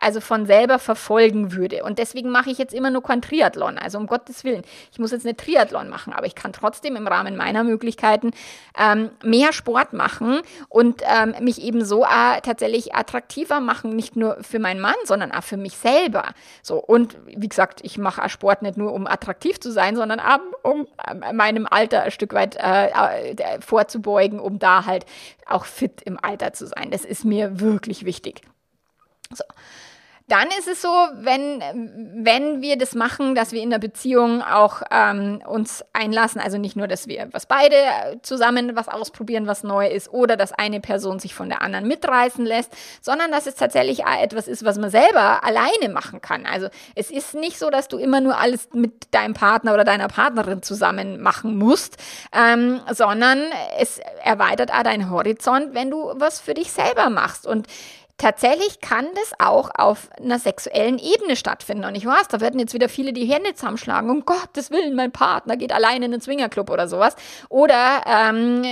[0.00, 1.84] also von selber verfolgen würde.
[1.84, 3.76] Und deswegen mache ich jetzt immer nur kein Triathlon.
[3.76, 7.06] Also um Gottes Willen, ich muss jetzt nicht Triathlon machen, aber ich kann trotzdem im
[7.06, 8.30] Rahmen meiner Möglichkeiten
[8.78, 14.42] ähm, mehr Sport machen und ähm, mich eben so äh, tatsächlich attraktiver machen, nicht nur
[14.42, 16.32] für meinen Mann, sondern auch für mich selber.
[16.62, 20.40] So und wie gesagt, ich mache Sport nicht nur um attraktiv zu sein, sondern auch
[20.62, 25.04] um äh, meinem Alter ein Stück weit äh, äh, vorzubeugen, um da halt
[25.46, 26.90] auch fit im Alter zu sein.
[26.90, 28.42] Das ist mir wirklich wichtig.
[29.32, 29.44] So.
[30.28, 31.62] Dann ist es so, wenn,
[32.22, 36.76] wenn wir das machen, dass wir in der Beziehung auch ähm, uns einlassen, also nicht
[36.76, 37.76] nur, dass wir was beide
[38.20, 42.44] zusammen was ausprobieren, was neu ist, oder dass eine Person sich von der anderen mitreißen
[42.44, 46.44] lässt, sondern dass es tatsächlich auch etwas ist, was man selber alleine machen kann.
[46.44, 50.08] Also es ist nicht so, dass du immer nur alles mit deinem Partner oder deiner
[50.08, 51.96] Partnerin zusammen machen musst,
[52.34, 53.46] ähm, sondern
[53.78, 57.46] es erweitert auch deinen Horizont, wenn du was für dich selber machst.
[57.46, 57.66] Und
[58.18, 61.84] tatsächlich kann das auch auf einer sexuellen Ebene stattfinden.
[61.84, 64.10] Und ich weiß, da werden jetzt wieder viele die Hände zusammenschlagen.
[64.10, 67.14] Um Gottes Willen, mein Partner geht alleine in den Swingerclub oder sowas.
[67.48, 68.64] Oder ähm,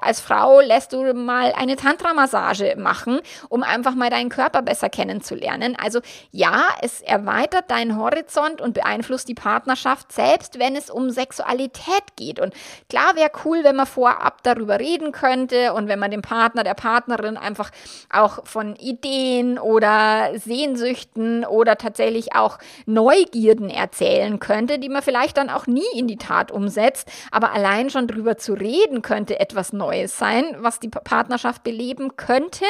[0.00, 3.20] als Frau lässt du mal eine Tantra-Massage machen,
[3.50, 5.76] um einfach mal deinen Körper besser kennenzulernen.
[5.78, 12.16] Also ja, es erweitert deinen Horizont und beeinflusst die Partnerschaft, selbst wenn es um Sexualität
[12.16, 12.40] geht.
[12.40, 12.54] Und
[12.88, 16.74] klar wäre cool, wenn man vorab darüber reden könnte und wenn man dem Partner, der
[16.74, 17.70] Partnerin einfach
[18.10, 25.50] auch von Ideen oder Sehnsüchten oder tatsächlich auch Neugierden erzählen könnte, die man vielleicht dann
[25.50, 27.10] auch nie in die Tat umsetzt.
[27.30, 32.64] Aber allein schon drüber zu reden könnte etwas Neues sein, was die Partnerschaft beleben könnte.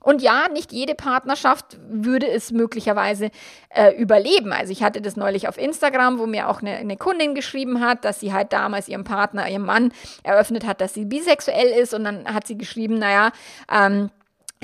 [0.00, 3.30] Und ja, nicht jede Partnerschaft würde es möglicherweise
[3.70, 4.52] äh, überleben.
[4.52, 8.04] Also ich hatte das neulich auf Instagram, wo mir auch eine, eine Kundin geschrieben hat,
[8.04, 9.92] dass sie halt damals ihrem Partner, ihrem Mann
[10.22, 11.92] eröffnet hat, dass sie bisexuell ist.
[11.92, 13.32] Und dann hat sie geschrieben, naja,
[13.70, 14.10] ähm,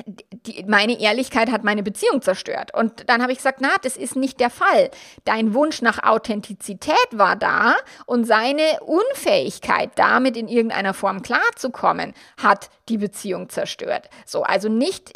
[0.05, 2.73] die, meine Ehrlichkeit hat meine Beziehung zerstört.
[2.73, 4.89] Und dann habe ich gesagt, na, das ist nicht der Fall.
[5.23, 7.75] Dein Wunsch nach Authentizität war da
[8.05, 14.09] und seine Unfähigkeit, damit in irgendeiner Form klarzukommen, hat die Beziehung zerstört.
[14.25, 15.13] So, also nicht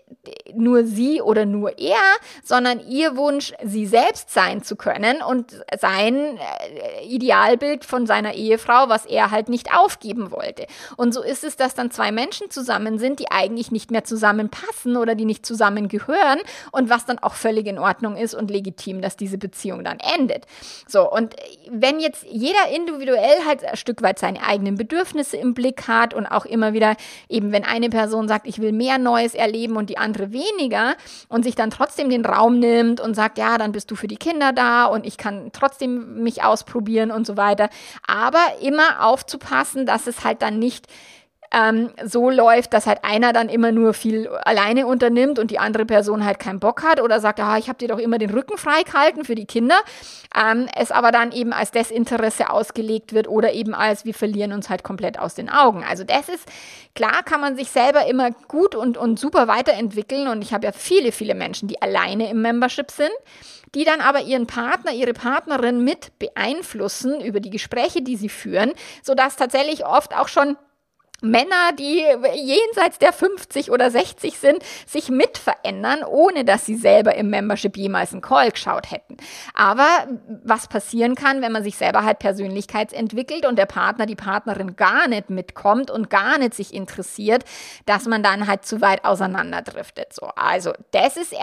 [0.53, 1.97] nur sie oder nur er,
[2.43, 8.88] sondern ihr Wunsch, sie selbst sein zu können und sein äh, Idealbild von seiner Ehefrau,
[8.88, 10.65] was er halt nicht aufgeben wollte.
[10.95, 14.95] Und so ist es, dass dann zwei Menschen zusammen sind, die eigentlich nicht mehr zusammenpassen
[14.95, 16.39] oder die nicht zusammengehören
[16.71, 20.45] und was dann auch völlig in Ordnung ist und legitim, dass diese Beziehung dann endet.
[20.88, 21.36] So, und
[21.69, 26.25] wenn jetzt jeder individuell halt ein Stück weit seine eigenen Bedürfnisse im Blick hat und
[26.25, 26.95] auch immer wieder
[27.27, 30.96] eben, wenn eine Person sagt, ich will mehr Neues erleben und die andere weniger
[31.28, 34.17] und sich dann trotzdem den Raum nimmt und sagt, ja, dann bist du für die
[34.17, 37.70] Kinder da und ich kann trotzdem mich ausprobieren und so weiter.
[38.06, 40.86] Aber immer aufzupassen, dass es halt dann nicht
[41.52, 45.86] ähm, so läuft, dass halt einer dann immer nur viel alleine unternimmt und die andere
[45.86, 48.58] Person halt keinen Bock hat oder sagt, ah, ich habe dir doch immer den Rücken
[48.58, 49.80] freigehalten für die Kinder,
[50.36, 54.70] ähm, es aber dann eben als Desinteresse ausgelegt wird oder eben als wir verlieren uns
[54.70, 55.84] halt komplett aus den Augen.
[55.88, 56.48] Also das ist,
[56.96, 60.72] klar kann man sich selber immer gut und, und super weiterentwickeln und ich habe ja
[60.72, 63.12] viele, viele Menschen, die alleine im Membership sind
[63.76, 68.72] die dann aber ihren Partner, ihre Partnerin mit beeinflussen über die Gespräche, die sie führen,
[69.04, 70.58] sodass tatsächlich oft auch schon
[71.23, 77.15] Männer, die jenseits der 50 oder 60 sind, sich mit verändern, ohne dass sie selber
[77.15, 79.17] im Membership jemals einen Call geschaut hätten.
[79.56, 79.88] Aber
[80.43, 85.08] was passieren kann, wenn man sich selber halt persönlichkeitsentwickelt und der Partner, die Partnerin gar
[85.08, 87.45] nicht mitkommt und gar nicht sich interessiert,
[87.88, 90.13] dass man dann halt zu weit auseinanderdriftet.
[90.13, 91.34] So, also das ist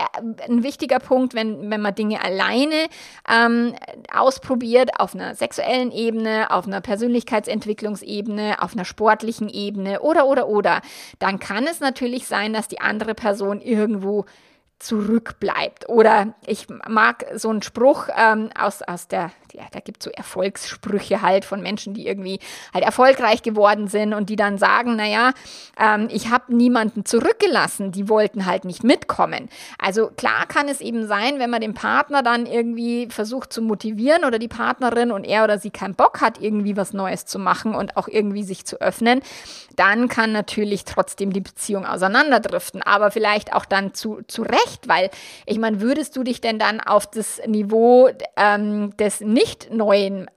[0.47, 2.87] ein wichtiger Punkt, wenn, wenn man Dinge alleine
[3.29, 3.75] ähm,
[4.13, 10.81] ausprobiert, auf einer sexuellen Ebene, auf einer Persönlichkeitsentwicklungsebene, auf einer sportlichen Ebene oder oder oder,
[11.19, 14.25] dann kann es natürlich sein, dass die andere Person irgendwo
[14.85, 15.89] zurückbleibt.
[15.89, 20.11] Oder ich mag so einen Spruch ähm, aus, aus der, ja, da gibt es so
[20.11, 22.39] Erfolgssprüche halt von Menschen, die irgendwie
[22.71, 25.31] halt erfolgreich geworden sind und die dann sagen, naja,
[25.79, 29.49] ähm, ich habe niemanden zurückgelassen, die wollten halt nicht mitkommen.
[29.79, 34.23] Also klar kann es eben sein, wenn man den Partner dann irgendwie versucht zu motivieren
[34.23, 37.73] oder die Partnerin und er oder sie keinen Bock hat, irgendwie was Neues zu machen
[37.73, 39.21] und auch irgendwie sich zu öffnen,
[39.75, 44.87] dann kann natürlich trotzdem die Beziehung auseinanderdriften, aber vielleicht auch dann zu, zu Recht Recht,
[44.87, 45.09] weil
[45.45, 50.29] ich meine, würdest du dich denn dann auf das Niveau ähm, des nicht neuen,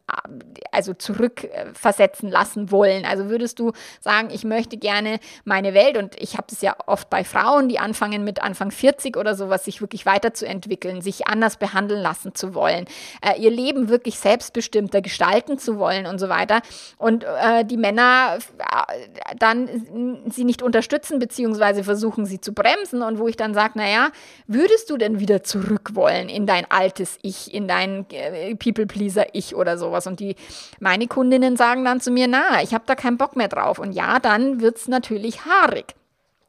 [0.73, 3.05] also zurückversetzen lassen wollen?
[3.05, 7.11] Also würdest du sagen, ich möchte gerne meine Welt und ich habe das ja oft
[7.11, 12.01] bei Frauen, die anfangen mit Anfang 40 oder sowas, sich wirklich weiterzuentwickeln, sich anders behandeln
[12.01, 12.87] lassen zu wollen,
[13.23, 16.62] äh, ihr Leben wirklich selbstbestimmter gestalten zu wollen und so weiter.
[16.97, 23.18] Und äh, die Männer äh, dann sie nicht unterstützen, beziehungsweise versuchen sie zu bremsen und
[23.18, 24.11] wo ich dann sage, naja,
[24.47, 29.79] würdest du denn wieder zurück wollen in dein altes Ich, in dein äh, People-Pleaser-Ich oder
[29.79, 29.98] sowas?
[30.07, 30.37] Und die,
[30.81, 33.79] meine Kundinnen sagen dann zu mir, na, ich habe da keinen Bock mehr drauf.
[33.79, 35.95] Und ja, dann wird es natürlich haarig.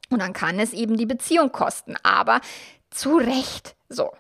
[0.09, 1.95] Und dann kann es eben die Beziehung kosten.
[2.03, 2.41] Aber
[2.89, 4.11] zu Recht so.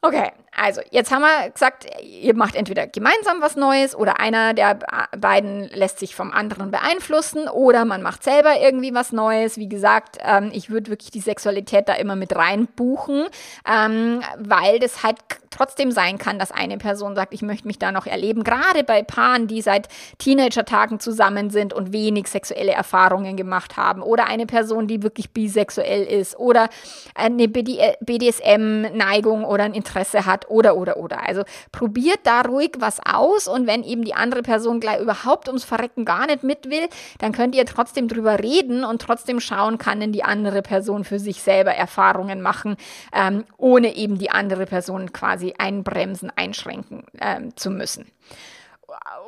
[0.00, 4.78] Okay, also jetzt haben wir gesagt, ihr macht entweder gemeinsam was Neues oder einer der
[5.16, 9.56] beiden lässt sich vom anderen beeinflussen oder man macht selber irgendwie was Neues.
[9.56, 13.26] Wie gesagt, ähm, ich würde wirklich die Sexualität da immer mit reinbuchen,
[13.68, 15.16] ähm, weil das halt
[15.50, 18.42] trotzdem sein kann, dass eine Person sagt, ich möchte mich da noch erleben.
[18.42, 19.88] Gerade bei Paaren, die seit
[20.18, 26.04] Teenager-Tagen zusammen sind und wenig sexuelle Erfahrungen gemacht haben oder eine Person, die wirklich bisexuell
[26.04, 26.70] ist oder
[27.14, 31.26] eine BDSM-Neigung oder ein Interesse Interesse hat oder, oder, oder.
[31.26, 35.64] Also probiert da ruhig was aus und wenn eben die andere Person gleich überhaupt ums
[35.64, 40.00] Verrecken gar nicht mit will, dann könnt ihr trotzdem drüber reden und trotzdem schauen, kann
[40.00, 42.76] denn die andere Person für sich selber Erfahrungen machen,
[43.12, 48.06] ähm, ohne eben die andere Person quasi einbremsen, einschränken ähm, zu müssen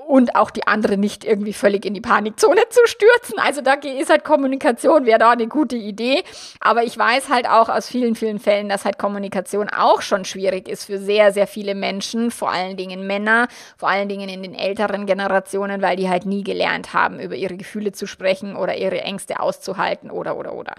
[0.07, 3.39] und auch die andere nicht irgendwie völlig in die Panikzone zu stürzen.
[3.39, 6.23] Also da ist halt Kommunikation, wäre da eine gute Idee.
[6.61, 10.69] Aber ich weiß halt auch aus vielen, vielen Fällen, dass halt Kommunikation auch schon schwierig
[10.69, 14.55] ist für sehr, sehr viele Menschen, vor allen Dingen Männer, vor allen Dingen in den
[14.55, 19.01] älteren Generationen, weil die halt nie gelernt haben, über ihre Gefühle zu sprechen oder ihre
[19.01, 20.75] Ängste auszuhalten oder, oder, oder.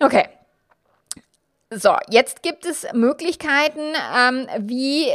[0.00, 0.24] Okay,
[1.72, 5.08] so, jetzt gibt es Möglichkeiten, ähm, wie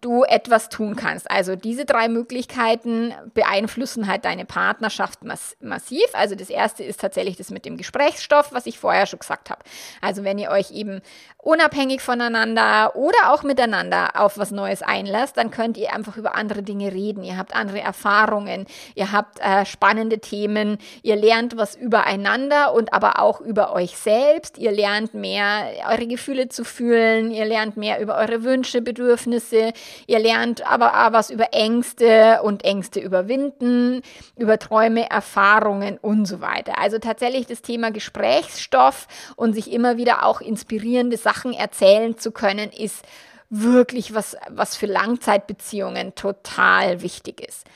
[0.00, 1.30] du etwas tun kannst.
[1.30, 6.06] Also diese drei Möglichkeiten beeinflussen halt deine Partnerschaft mass massiv.
[6.12, 9.62] Also das erste ist tatsächlich das mit dem Gesprächsstoff, was ich vorher schon gesagt habe.
[10.00, 11.00] Also wenn ihr euch eben
[11.38, 16.62] unabhängig voneinander oder auch miteinander auf was Neues einlasst, dann könnt ihr einfach über andere
[16.62, 17.22] Dinge reden.
[17.22, 23.20] Ihr habt andere Erfahrungen, ihr habt äh, spannende Themen, ihr lernt was übereinander und aber
[23.20, 24.58] auch über euch selbst.
[24.58, 29.65] Ihr lernt mehr eure Gefühle zu fühlen, ihr lernt mehr über eure Wünsche, Bedürfnisse,
[30.06, 34.02] ihr lernt aber auch was über Ängste und Ängste überwinden,
[34.36, 36.78] über Träume, Erfahrungen und so weiter.
[36.78, 42.70] Also tatsächlich das Thema Gesprächsstoff und sich immer wieder auch inspirierende Sachen erzählen zu können,
[42.70, 43.04] ist
[43.50, 47.66] wirklich was, was für Langzeitbeziehungen total wichtig ist.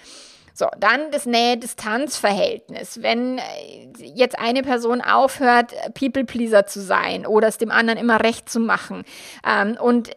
[0.60, 3.02] So, dann das Nähe-Distanz-Verhältnis.
[3.02, 3.42] Wenn äh,
[4.14, 9.04] jetzt eine Person aufhört, People-Pleaser zu sein oder es dem anderen immer recht zu machen
[9.48, 10.10] ähm, und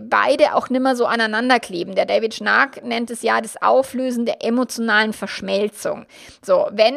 [0.00, 1.96] beide auch nimmer so aneinander kleben.
[1.96, 6.06] Der David Schnark nennt es ja das Auflösen der emotionalen Verschmelzung.
[6.40, 6.94] So, wenn,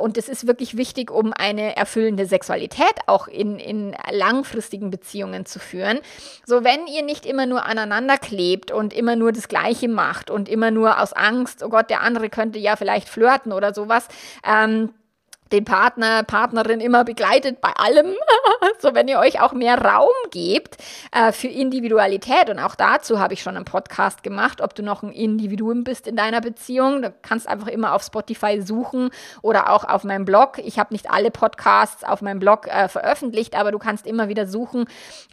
[0.00, 5.58] und das ist wirklich wichtig, um eine erfüllende Sexualität auch in, in langfristigen Beziehungen zu
[5.58, 5.98] führen.
[6.46, 10.48] So, wenn ihr nicht immer nur aneinander klebt und immer nur das Gleiche macht und
[10.48, 14.08] immer nur aus Angst, oh Gott, der andere andere könnte ja vielleicht flirten oder sowas.
[14.44, 14.90] Ähm,
[15.52, 18.14] den Partner, Partnerin immer begleitet bei allem.
[18.78, 20.76] so, wenn ihr euch auch mehr Raum gebt
[21.12, 22.50] äh, für Individualität.
[22.50, 26.06] Und auch dazu habe ich schon einen Podcast gemacht, ob du noch ein Individuum bist
[26.06, 27.02] in deiner Beziehung.
[27.02, 29.10] Du kannst einfach immer auf Spotify suchen
[29.42, 30.58] oder auch auf meinem Blog.
[30.58, 34.46] Ich habe nicht alle Podcasts auf meinem Blog äh, veröffentlicht, aber du kannst immer wieder
[34.46, 34.86] suchen.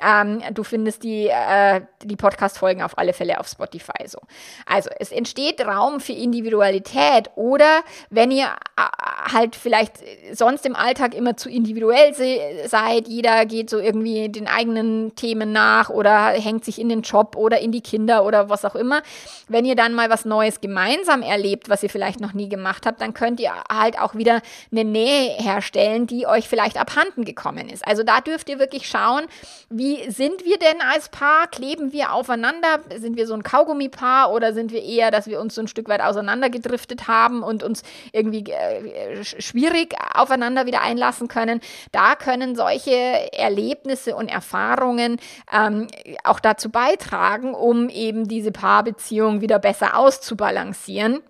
[0.03, 4.19] Ähm, du findest die, äh, die Podcast-Folgen auf alle Fälle auf Spotify so.
[4.65, 9.97] Also, es entsteht Raum für Individualität oder wenn ihr äh, halt vielleicht
[10.33, 13.07] sonst im Alltag immer zu individuell se seid.
[13.07, 17.59] Jeder geht so irgendwie den eigenen Themen nach oder hängt sich in den Job oder
[17.59, 19.01] in die Kinder oder was auch immer.
[19.47, 23.01] Wenn ihr dann mal was Neues gemeinsam erlebt, was ihr vielleicht noch nie gemacht habt,
[23.01, 24.41] dann könnt ihr halt auch wieder
[24.71, 27.85] eine Nähe herstellen, die euch vielleicht abhanden gekommen ist.
[27.87, 29.25] Also da dürft ihr wirklich schauen,
[29.69, 31.47] wie sind wir denn als Paar?
[31.47, 32.79] Kleben wir aufeinander?
[32.97, 35.89] Sind wir so ein Kaugummipaar oder sind wir eher, dass wir uns so ein Stück
[35.89, 41.61] weit auseinandergedriftet haben und uns irgendwie äh, schwierig aufeinander wieder einlassen können?
[41.91, 45.17] Da können solche Erlebnisse und Erfahrungen
[45.51, 45.87] ähm,
[46.23, 51.21] auch dazu beitragen, um eben diese Paarbeziehung wieder besser auszubalancieren.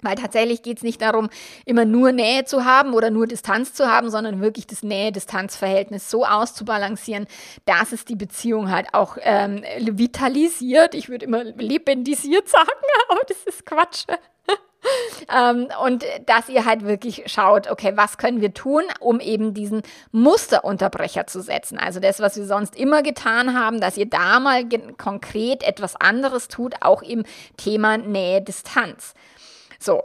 [0.00, 1.28] Weil tatsächlich geht es nicht darum,
[1.64, 6.24] immer nur Nähe zu haben oder nur Distanz zu haben, sondern wirklich das Nähe-Distanz-Verhältnis so
[6.24, 7.26] auszubalancieren,
[7.64, 10.94] dass es die Beziehung halt auch ähm, vitalisiert.
[10.94, 12.68] Ich würde immer lebendisiert sagen,
[13.08, 14.04] aber das ist Quatsch.
[15.34, 19.82] Ähm, und dass ihr halt wirklich schaut, okay, was können wir tun, um eben diesen
[20.12, 21.78] Musterunterbrecher zu setzen.
[21.78, 24.64] Also das, was wir sonst immer getan haben, dass ihr da mal
[24.96, 27.24] konkret etwas anderes tut, auch im
[27.56, 29.14] Thema Nähe-Distanz.
[29.78, 30.02] So,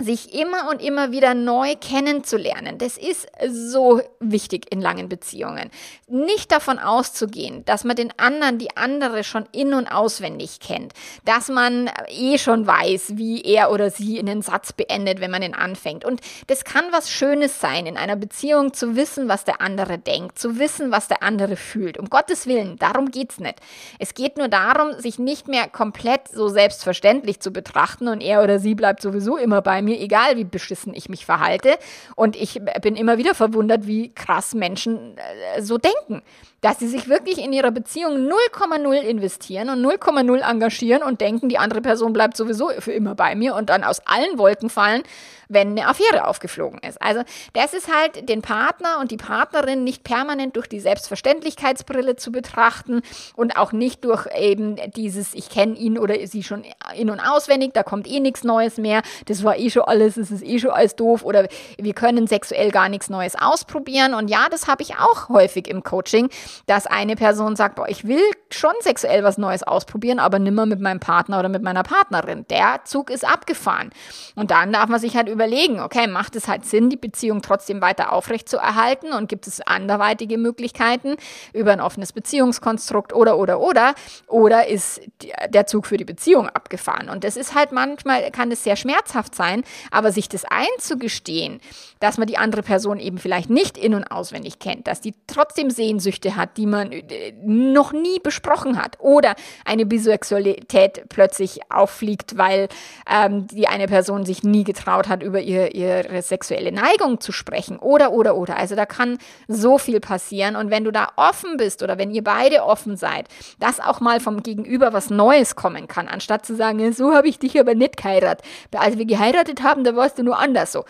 [0.00, 2.78] sich immer und immer wieder neu kennenzulernen.
[2.78, 5.70] Das ist so wichtig in langen Beziehungen.
[6.08, 11.48] Nicht davon auszugehen, dass man den anderen, die andere schon in und auswendig kennt, dass
[11.48, 16.04] man eh schon weiß, wie er oder sie einen Satz beendet, wenn man ihn anfängt.
[16.04, 20.38] Und das kann was Schönes sein, in einer Beziehung zu wissen, was der andere denkt,
[20.38, 21.98] zu wissen, was der andere fühlt.
[21.98, 23.56] Um Gottes Willen, darum geht's nicht.
[23.98, 28.58] Es geht nur darum, sich nicht mehr komplett so selbstverständlich zu betrachten und er oder
[28.58, 31.78] sie bleibt sowieso immer bei mir mir egal, wie beschissen ich mich verhalte.
[32.16, 36.22] Und ich bin immer wieder verwundert, wie krass Menschen äh, so denken
[36.60, 41.58] dass sie sich wirklich in ihrer Beziehung 0,0 investieren und 0,0 engagieren und denken, die
[41.58, 45.02] andere Person bleibt sowieso für immer bei mir und dann aus allen Wolken fallen,
[45.48, 47.02] wenn eine Affäre aufgeflogen ist.
[47.02, 47.22] Also
[47.54, 53.02] das ist halt den Partner und die Partnerin nicht permanent durch die Selbstverständlichkeitsbrille zu betrachten
[53.34, 56.64] und auch nicht durch eben dieses, ich kenne ihn oder sie schon
[56.96, 60.30] in und auswendig, da kommt eh nichts Neues mehr, das war eh schon alles, es
[60.30, 64.14] ist eh schon alles doof oder wir können sexuell gar nichts Neues ausprobieren.
[64.14, 66.28] Und ja, das habe ich auch häufig im Coaching,
[66.66, 70.80] dass eine Person sagt, boah, ich will schon sexuell was Neues ausprobieren, aber nimmer mit
[70.80, 72.46] meinem Partner oder mit meiner Partnerin.
[72.50, 73.90] Der Zug ist abgefahren.
[74.34, 77.80] Und dann darf man sich halt überlegen, okay, macht es halt Sinn, die Beziehung trotzdem
[77.80, 81.16] weiter aufrecht zu erhalten und gibt es anderweitige Möglichkeiten
[81.52, 83.94] über ein offenes Beziehungskonstrukt oder, oder, oder,
[84.26, 85.00] oder ist
[85.48, 87.08] der Zug für die Beziehung abgefahren?
[87.08, 91.60] Und das ist halt manchmal, kann es sehr schmerzhaft sein, aber sich das einzugestehen,
[92.00, 95.70] dass man die andere Person eben vielleicht nicht in- und auswendig kennt, dass die trotzdem
[95.70, 98.96] Sehnsüchte hat, die man äh, noch nie besprochen hat.
[98.98, 102.68] Oder eine Bisexualität plötzlich auffliegt, weil
[103.08, 107.78] ähm, die eine Person sich nie getraut hat, über ihr, ihre sexuelle Neigung zu sprechen.
[107.78, 108.56] Oder, oder, oder.
[108.56, 110.56] Also da kann so viel passieren.
[110.56, 114.20] Und wenn du da offen bist oder wenn ihr beide offen seid, dass auch mal
[114.20, 117.96] vom Gegenüber was Neues kommen kann, anstatt zu sagen, so habe ich dich aber nicht
[117.96, 118.44] geheiratet.
[118.74, 120.84] Als wir geheiratet haben, da warst du nur anders so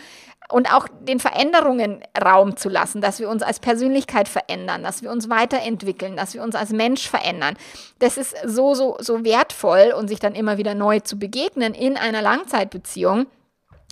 [0.50, 5.10] und auch den Veränderungen Raum zu lassen, dass wir uns als Persönlichkeit verändern, dass wir
[5.10, 7.56] uns weiterentwickeln, dass wir uns als Mensch verändern.
[7.98, 11.96] Das ist so, so, so wertvoll und sich dann immer wieder neu zu begegnen in
[11.96, 13.26] einer Langzeitbeziehung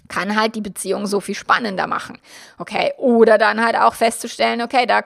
[0.08, 2.18] kann halt die Beziehung so viel spannender machen.
[2.58, 5.00] Okay, oder dann halt auch festzustellen, okay, da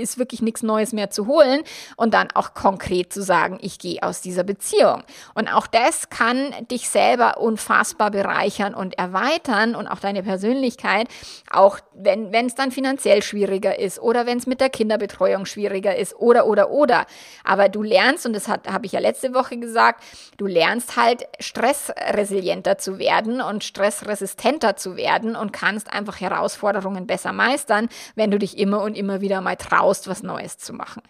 [0.00, 1.62] ist wirklich nichts Neues mehr zu holen
[1.96, 5.02] und dann auch konkret zu sagen, ich gehe aus dieser Beziehung.
[5.34, 11.08] Und auch das kann dich selber unfassbar bereichern und erweitern und auch deine Persönlichkeit,
[11.50, 16.14] auch wenn es dann finanziell schwieriger ist oder wenn es mit der Kinderbetreuung schwieriger ist
[16.16, 17.06] oder oder oder.
[17.44, 20.02] Aber du lernst und das habe ich ja letzte Woche gesagt,
[20.36, 27.06] du lernst halt stressresilienter zu werden und stressresistent resistenter zu werden und kannst einfach Herausforderungen
[27.06, 31.02] besser meistern, wenn du dich immer und immer wieder mal traust, was Neues zu machen.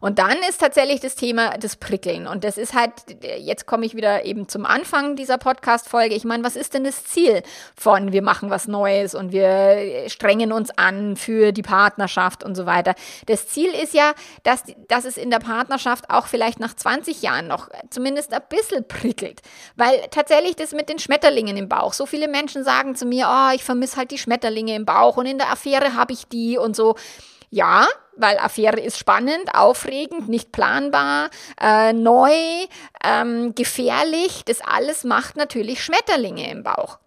[0.00, 2.26] Und dann ist tatsächlich das Thema das Prickeln.
[2.26, 2.92] Und das ist halt,
[3.38, 6.14] jetzt komme ich wieder eben zum Anfang dieser Podcast-Folge.
[6.14, 7.42] Ich meine, was ist denn das Ziel
[7.76, 12.66] von wir machen was Neues und wir strengen uns an für die Partnerschaft und so
[12.66, 12.94] weiter?
[13.26, 17.48] Das Ziel ist ja, dass, dass es in der Partnerschaft auch vielleicht nach 20 Jahren
[17.48, 19.40] noch zumindest ein bisschen prickelt.
[19.76, 21.92] Weil tatsächlich das mit den Schmetterlingen im Bauch.
[21.92, 25.26] So viele Menschen sagen zu mir, oh, ich vermisse halt die Schmetterlinge im Bauch und
[25.26, 26.94] in der Affäre habe ich die und so.
[27.50, 31.30] Ja, weil Affäre ist spannend, aufregend, nicht planbar,
[31.60, 32.32] äh, neu,
[33.04, 34.44] ähm, gefährlich.
[34.44, 36.98] Das alles macht natürlich Schmetterlinge im Bauch.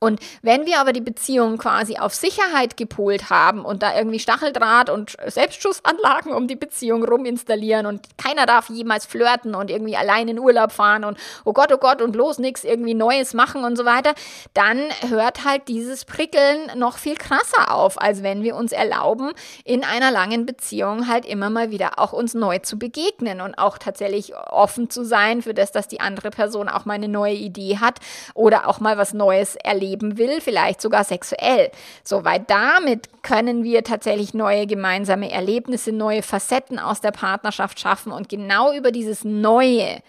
[0.00, 4.90] Und wenn wir aber die Beziehung quasi auf Sicherheit gepolt haben und da irgendwie Stacheldraht
[4.90, 10.28] und Selbstschussanlagen um die Beziehung rum installieren und keiner darf jemals flirten und irgendwie allein
[10.28, 13.76] in Urlaub fahren und oh Gott, oh Gott und bloß nichts irgendwie Neues machen und
[13.76, 14.14] so weiter,
[14.54, 14.78] dann
[15.08, 19.32] hört halt dieses Prickeln noch viel krasser auf, als wenn wir uns erlauben,
[19.64, 23.78] in einer langen Beziehung halt immer mal wieder auch uns neu zu begegnen und auch
[23.78, 27.78] tatsächlich offen zu sein für das, dass die andere Person auch mal eine neue Idee
[27.78, 27.98] hat
[28.34, 31.70] oder auch mal was Neues erlebt leben will, vielleicht sogar sexuell.
[32.04, 38.12] So, weil damit können wir tatsächlich neue gemeinsame Erlebnisse, neue Facetten aus der Partnerschaft schaffen
[38.12, 40.02] und genau über dieses Neue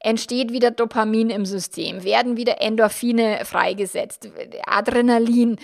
[0.00, 4.30] entsteht wieder Dopamin im System, werden wieder Endorphine freigesetzt,
[4.66, 5.58] Adrenalin,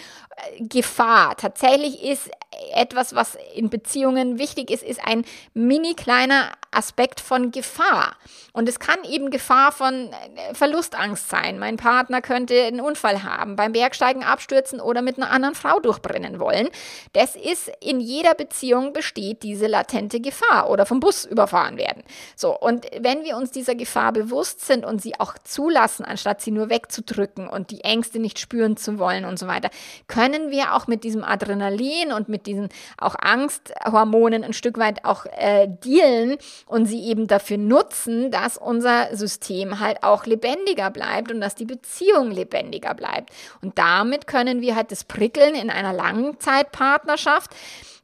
[0.59, 1.37] Gefahr.
[1.37, 2.31] Tatsächlich ist
[2.75, 5.25] etwas, was in Beziehungen wichtig ist, ist ein
[5.55, 8.17] mini kleiner Aspekt von Gefahr.
[8.53, 11.59] Und es kann eben Gefahr von äh, Verlustangst sein.
[11.59, 16.39] Mein Partner könnte einen Unfall haben, beim Bergsteigen abstürzen oder mit einer anderen Frau durchbrennen
[16.39, 16.69] wollen.
[17.13, 22.03] Das ist in jeder Beziehung besteht diese latente Gefahr oder vom Bus überfahren werden.
[22.35, 26.51] So, und wenn wir uns dieser Gefahr bewusst sind und sie auch zulassen, anstatt sie
[26.51, 29.71] nur wegzudrücken und die Ängste nicht spüren zu wollen und so weiter,
[30.09, 32.69] können wir auch mit diesem Adrenalin und mit diesen
[32.99, 39.15] auch Angsthormonen ein Stück weit auch äh, dealen und sie eben dafür nutzen, dass unser
[39.17, 43.31] System halt auch lebendiger bleibt und dass die Beziehung lebendiger bleibt.
[43.63, 47.51] Und damit können wir halt das Prickeln in einer Langzeitpartnerschaft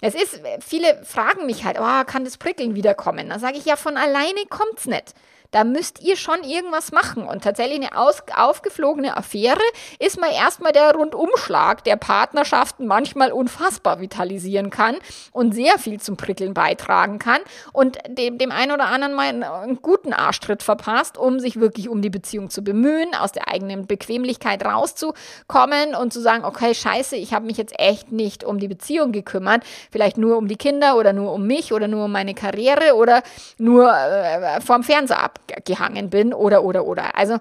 [0.04, 3.28] es ist, viele fragen mich halt, oh, kann das Prickeln wiederkommen?
[3.28, 5.14] Da sage ich ja, von alleine kommt es nicht.
[5.52, 7.24] Da müsst ihr schon irgendwas machen.
[7.24, 9.60] Und tatsächlich eine aus, aufgeflogene Affäre
[9.98, 14.96] ist mal erstmal der Rundumschlag, der Partnerschaften manchmal unfassbar vitalisieren kann
[15.30, 17.40] und sehr viel zum Prickeln beitragen kann
[17.72, 21.90] und dem, dem einen oder anderen mal einen, einen guten Arschtritt verpasst, um sich wirklich
[21.90, 27.16] um die Beziehung zu bemühen, aus der eigenen Bequemlichkeit rauszukommen und zu sagen, okay, scheiße,
[27.16, 30.96] ich habe mich jetzt echt nicht um die Beziehung gekümmert, vielleicht nur um die Kinder
[30.96, 33.22] oder nur um mich oder nur um meine Karriere oder
[33.58, 37.16] nur äh, vorm Fernseher ab gehangen bin oder, oder, oder.
[37.16, 37.38] Also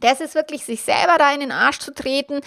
[0.00, 2.40] das ist wirklich, sich selber da in den Arsch zu treten,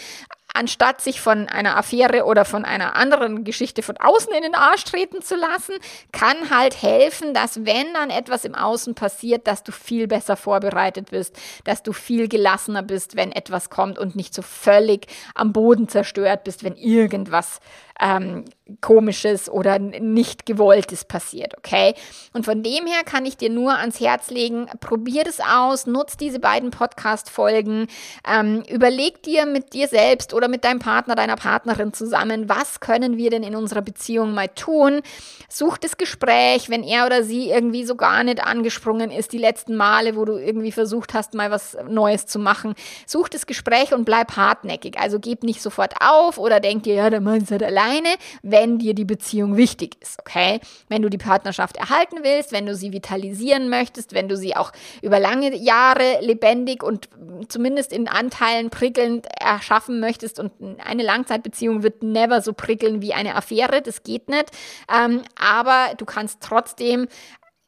[0.53, 4.83] anstatt sich von einer Affäre oder von einer anderen Geschichte von außen in den Arsch
[4.83, 5.75] treten zu lassen,
[6.11, 11.11] kann halt helfen, dass wenn dann etwas im Außen passiert, dass du viel besser vorbereitet
[11.11, 15.87] bist, dass du viel gelassener bist, wenn etwas kommt und nicht so völlig am Boden
[15.87, 17.59] zerstört bist, wenn irgendwas
[18.03, 18.43] ähm,
[18.81, 21.95] komisches oder nicht gewolltes passiert, okay?
[22.33, 26.17] Und von dem her kann ich dir nur ans Herz legen, probier es aus, nutz
[26.17, 27.87] diese beiden Podcast-Folgen,
[28.27, 33.17] ähm, überleg dir mit dir selbst oder mit deinem Partner, deiner Partnerin zusammen, was können
[33.17, 35.01] wir denn in unserer Beziehung mal tun?
[35.49, 39.75] Such das Gespräch, wenn er oder sie irgendwie so gar nicht angesprungen ist, die letzten
[39.75, 42.75] Male, wo du irgendwie versucht hast, mal was Neues zu machen.
[43.05, 44.99] Such das Gespräch und bleib hartnäckig.
[44.99, 47.61] Also gib nicht sofort auf oder denk dir, ja, der Mann ist halt
[47.93, 50.59] alleine wenn dir die Beziehung wichtig ist, okay?
[50.89, 54.71] Wenn du die Partnerschaft erhalten willst, wenn du sie vitalisieren möchtest, wenn du sie auch
[55.01, 57.09] über lange Jahre lebendig und
[57.47, 60.51] zumindest in Anteilen prickelnd erschaffen möchtest und
[60.83, 64.45] eine Langzeitbeziehung wird never so prickeln wie eine Affäre, das geht nicht.
[64.93, 67.07] Ähm, aber du kannst trotzdem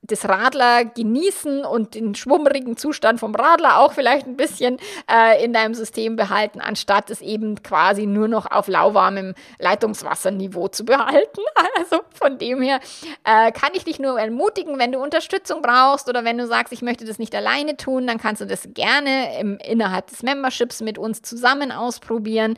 [0.07, 4.77] das Radler genießen und den schwummerigen Zustand vom Radler auch vielleicht ein bisschen
[5.11, 10.85] äh, in deinem System behalten, anstatt es eben quasi nur noch auf lauwarmem Leitungswasserniveau zu
[10.85, 11.41] behalten.
[11.77, 12.79] Also von dem her
[13.25, 16.81] äh, kann ich dich nur ermutigen, wenn du Unterstützung brauchst oder wenn du sagst, ich
[16.81, 20.97] möchte das nicht alleine tun, dann kannst du das gerne im, innerhalb des Memberships mit
[20.97, 22.57] uns zusammen ausprobieren.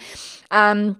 [0.51, 0.97] Ähm,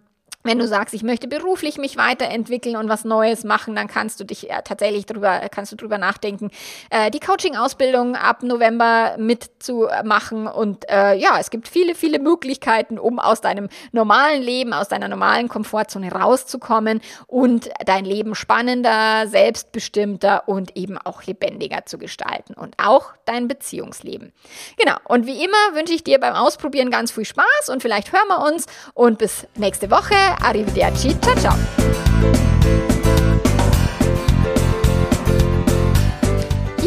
[0.47, 4.23] wenn du sagst, ich möchte beruflich mich weiterentwickeln und was Neues machen, dann kannst du
[4.23, 6.49] dich äh, tatsächlich drüber, kannst du drüber nachdenken,
[6.89, 10.47] äh, die Coaching-Ausbildung ab November mitzumachen.
[10.47, 15.07] Und äh, ja, es gibt viele, viele Möglichkeiten, um aus deinem normalen Leben, aus deiner
[15.07, 22.75] normalen Komfortzone rauszukommen und dein Leben spannender, selbstbestimmter und eben auch lebendiger zu gestalten und
[22.77, 24.31] auch dein Beziehungsleben.
[24.77, 24.95] Genau.
[25.03, 28.45] Und wie immer wünsche ich dir beim Ausprobieren ganz viel Spaß und vielleicht hören wir
[28.45, 30.15] uns und bis nächste Woche.
[30.39, 32.56] Arrivederci, ciao ciao.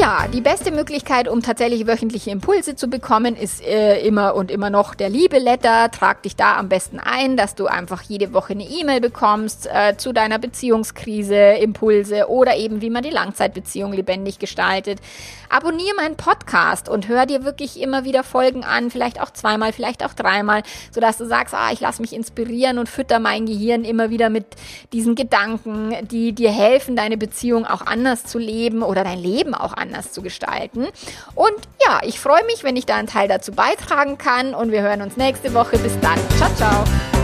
[0.01, 4.71] Ja, die beste Möglichkeit, um tatsächlich wöchentliche Impulse zu bekommen, ist äh, immer und immer
[4.71, 5.91] noch der Liebe-Letter.
[5.91, 9.99] Trag dich da am besten ein, dass du einfach jede Woche eine E-Mail bekommst äh,
[9.99, 15.01] zu deiner Beziehungskrise, Impulse oder eben, wie man die Langzeitbeziehung lebendig gestaltet.
[15.51, 20.03] Abonniere meinen Podcast und hör dir wirklich immer wieder Folgen an, vielleicht auch zweimal, vielleicht
[20.03, 24.09] auch dreimal, sodass du sagst, ah, ich lasse mich inspirieren und fütter mein Gehirn immer
[24.09, 24.47] wieder mit
[24.95, 29.75] diesen Gedanken, die dir helfen, deine Beziehung auch anders zu leben oder dein Leben auch
[29.75, 30.87] anders anders zu gestalten.
[31.35, 34.83] Und ja, ich freue mich, wenn ich da einen Teil dazu beitragen kann und wir
[34.83, 35.79] hören uns nächste Woche.
[35.79, 36.19] Bis dann.
[36.39, 37.20] Ciao, ciao.